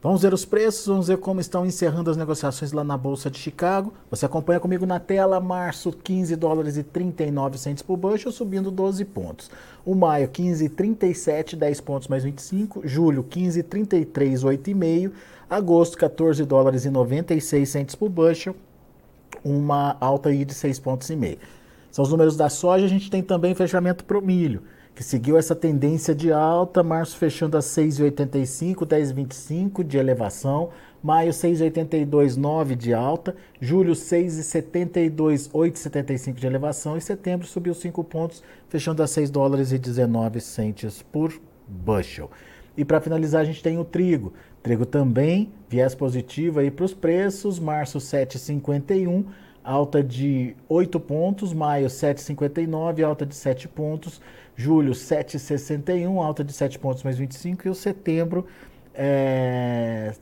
Vamos 0.00 0.22
ver 0.22 0.32
os 0.32 0.44
preços, 0.44 0.86
vamos 0.86 1.08
ver 1.08 1.18
como 1.18 1.40
estão 1.40 1.66
encerrando 1.66 2.08
as 2.08 2.16
negociações 2.16 2.70
lá 2.70 2.84
na 2.84 2.96
Bolsa 2.96 3.28
de 3.28 3.36
Chicago. 3.36 3.92
Você 4.08 4.24
acompanha 4.24 4.60
comigo 4.60 4.86
na 4.86 5.00
tela, 5.00 5.40
março 5.40 5.90
15 5.92 6.36
dólares 6.36 6.76
e 6.76 6.84
39 6.84 7.58
centos 7.58 7.82
por 7.82 7.96
bushel, 7.96 8.30
subindo 8.30 8.70
12 8.70 9.04
pontos. 9.04 9.50
O 9.84 9.96
maio 9.96 10.28
15,37, 10.28 11.56
10 11.56 11.80
pontos 11.80 12.06
mais 12.08 12.22
25. 12.22 12.82
Julho 12.86 13.24
15,33, 13.24 14.44
8,5. 14.44 15.12
Agosto 15.50 15.96
14 15.96 16.44
dólares 16.44 16.84
e 16.84 16.90
96 16.90 17.66
centos 17.66 17.94
por 17.94 18.10
bushel, 18.10 18.54
uma 19.42 19.96
alta 19.98 20.28
aí 20.28 20.44
de 20.44 20.52
6,5 20.52 20.82
pontos. 20.82 21.08
São 21.90 22.02
os 22.02 22.10
números 22.10 22.36
da 22.36 22.50
soja, 22.50 22.84
a 22.84 22.88
gente 22.88 23.10
tem 23.10 23.22
também 23.22 23.54
fechamento 23.54 24.04
para 24.04 24.18
o 24.18 24.22
milho, 24.22 24.62
que 24.94 25.02
seguiu 25.02 25.38
essa 25.38 25.56
tendência 25.56 26.14
de 26.14 26.30
alta, 26.30 26.82
março 26.82 27.16
fechando 27.16 27.56
a 27.56 27.60
6,85, 27.60 28.84
10,25 28.84 29.82
de 29.82 29.96
elevação, 29.96 30.68
maio 31.02 31.30
6,82,9 31.30 32.76
de 32.76 32.92
alta, 32.92 33.34
julho 33.58 33.94
6,72, 33.94 35.50
8,75 35.50 36.34
de 36.34 36.46
elevação 36.46 36.94
e 36.94 37.00
setembro 37.00 37.46
subiu 37.46 37.72
5 37.72 38.04
pontos, 38.04 38.42
fechando 38.68 39.02
a 39.02 39.06
6 39.06 39.30
dólares 39.30 39.72
e 39.72 39.78
19 39.78 40.42
centes 40.42 41.00
por 41.00 41.32
bushel. 41.66 42.30
E 42.78 42.84
para 42.84 43.00
finalizar, 43.00 43.40
a 43.40 43.44
gente 43.44 43.60
tem 43.60 43.76
o 43.76 43.84
trigo. 43.84 44.32
Trigo 44.62 44.84
também, 44.84 45.52
viés 45.68 45.94
positivo 45.94 46.60
aí 46.60 46.70
para 46.70 46.84
os 46.84 46.94
preços, 46.94 47.58
março 47.58 47.98
7,51, 47.98 49.24
alta 49.62 50.02
de 50.02 50.54
8 50.68 50.98
pontos, 51.00 51.52
maio 51.52 51.86
7,59, 51.88 53.04
alta 53.04 53.24
de 53.24 53.34
7 53.34 53.68
pontos, 53.68 54.20
julho 54.56 54.92
7,61, 54.92 56.22
alta 56.22 56.42
de 56.42 56.52
7 56.52 56.78
pontos 56.78 57.02
mais 57.02 57.16
25 57.16 57.66
e 57.66 57.70
o 57.70 57.74
setembro 57.74 58.46
é, 59.00 60.12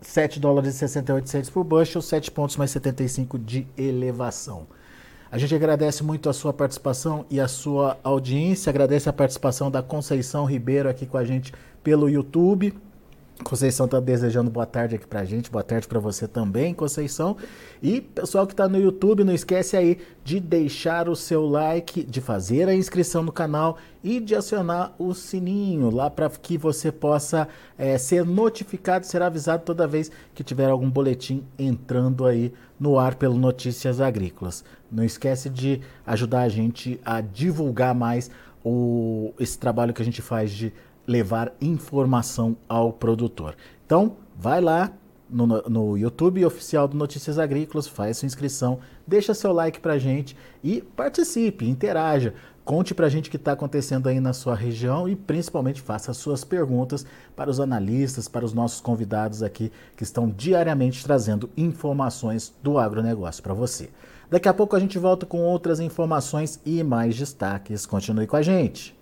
7 0.00 0.40
dólares 0.40 0.74
e 0.74 0.78
68 0.78 1.28
centos 1.28 1.50
por 1.50 1.62
bushel, 1.62 2.00
7 2.00 2.30
pontos 2.30 2.56
mais 2.56 2.70
75 2.70 3.38
de 3.38 3.66
elevação. 3.76 4.66
A 5.30 5.38
gente 5.38 5.54
agradece 5.54 6.02
muito 6.02 6.28
a 6.28 6.32
sua 6.32 6.52
participação 6.52 7.26
e 7.30 7.38
a 7.38 7.46
sua 7.46 7.98
audiência, 8.02 8.70
agradece 8.70 9.08
a 9.08 9.12
participação 9.12 9.70
da 9.70 9.82
Conceição 9.82 10.44
Ribeiro 10.46 10.88
aqui 10.88 11.06
com 11.06 11.18
a 11.18 11.24
gente 11.24 11.52
pelo 11.84 12.08
YouTube. 12.08 12.74
Conceição 13.42 13.86
está 13.86 13.98
desejando 13.98 14.50
boa 14.50 14.66
tarde 14.66 14.94
aqui 14.94 15.06
pra 15.06 15.24
gente, 15.24 15.50
boa 15.50 15.64
tarde 15.64 15.88
para 15.88 15.98
você 15.98 16.28
também, 16.28 16.72
Conceição. 16.72 17.36
E 17.82 18.00
pessoal 18.00 18.46
que 18.46 18.52
está 18.52 18.68
no 18.68 18.78
YouTube, 18.78 19.24
não 19.24 19.32
esquece 19.32 19.76
aí 19.76 19.98
de 20.22 20.38
deixar 20.38 21.08
o 21.08 21.16
seu 21.16 21.44
like, 21.44 22.04
de 22.04 22.20
fazer 22.20 22.68
a 22.68 22.74
inscrição 22.74 23.22
no 23.22 23.32
canal 23.32 23.78
e 24.02 24.20
de 24.20 24.34
acionar 24.34 24.94
o 24.98 25.12
sininho 25.12 25.90
lá 25.90 26.08
para 26.08 26.28
que 26.30 26.56
você 26.56 26.92
possa 26.92 27.48
é, 27.76 27.98
ser 27.98 28.24
notificado, 28.24 29.06
ser 29.06 29.22
avisado 29.22 29.64
toda 29.64 29.88
vez 29.88 30.10
que 30.34 30.44
tiver 30.44 30.70
algum 30.70 30.88
boletim 30.88 31.44
entrando 31.58 32.24
aí 32.26 32.52
no 32.78 32.98
ar 32.98 33.16
pelo 33.16 33.36
Notícias 33.36 34.00
Agrícolas. 34.00 34.64
Não 34.90 35.02
esquece 35.02 35.48
de 35.48 35.80
ajudar 36.06 36.42
a 36.42 36.48
gente 36.48 37.00
a 37.04 37.20
divulgar 37.20 37.94
mais 37.94 38.30
o, 38.64 39.32
esse 39.40 39.58
trabalho 39.58 39.92
que 39.92 40.02
a 40.02 40.04
gente 40.04 40.22
faz 40.22 40.52
de 40.52 40.72
levar 41.12 41.52
informação 41.60 42.56
ao 42.66 42.92
produtor. 42.92 43.54
Então, 43.84 44.16
vai 44.34 44.60
lá 44.60 44.90
no, 45.28 45.46
no 45.46 45.98
YouTube 45.98 46.44
oficial 46.44 46.88
do 46.88 46.96
Notícias 46.96 47.38
Agrícolas, 47.38 47.86
faz 47.86 48.18
sua 48.18 48.26
inscrição, 48.26 48.80
deixa 49.06 49.34
seu 49.34 49.52
like 49.52 49.80
pra 49.80 49.98
gente 49.98 50.36
e 50.64 50.80
participe, 50.80 51.68
interaja. 51.68 52.34
Conte 52.64 52.94
pra 52.94 53.08
gente 53.08 53.28
o 53.28 53.30
que 53.30 53.36
está 53.36 53.52
acontecendo 53.52 54.08
aí 54.08 54.20
na 54.20 54.32
sua 54.32 54.54
região 54.54 55.08
e 55.08 55.16
principalmente 55.16 55.80
faça 55.80 56.14
suas 56.14 56.44
perguntas 56.44 57.04
para 57.34 57.50
os 57.50 57.58
analistas, 57.58 58.28
para 58.28 58.44
os 58.44 58.54
nossos 58.54 58.80
convidados 58.80 59.42
aqui 59.42 59.72
que 59.96 60.04
estão 60.04 60.30
diariamente 60.30 61.02
trazendo 61.02 61.50
informações 61.56 62.54
do 62.62 62.78
agronegócio 62.78 63.42
para 63.42 63.52
você. 63.52 63.90
Daqui 64.30 64.48
a 64.48 64.54
pouco 64.54 64.76
a 64.76 64.80
gente 64.80 64.98
volta 64.98 65.26
com 65.26 65.42
outras 65.42 65.80
informações 65.80 66.60
e 66.64 66.82
mais 66.82 67.16
destaques. 67.16 67.84
Continue 67.84 68.26
com 68.26 68.36
a 68.36 68.42
gente. 68.42 69.01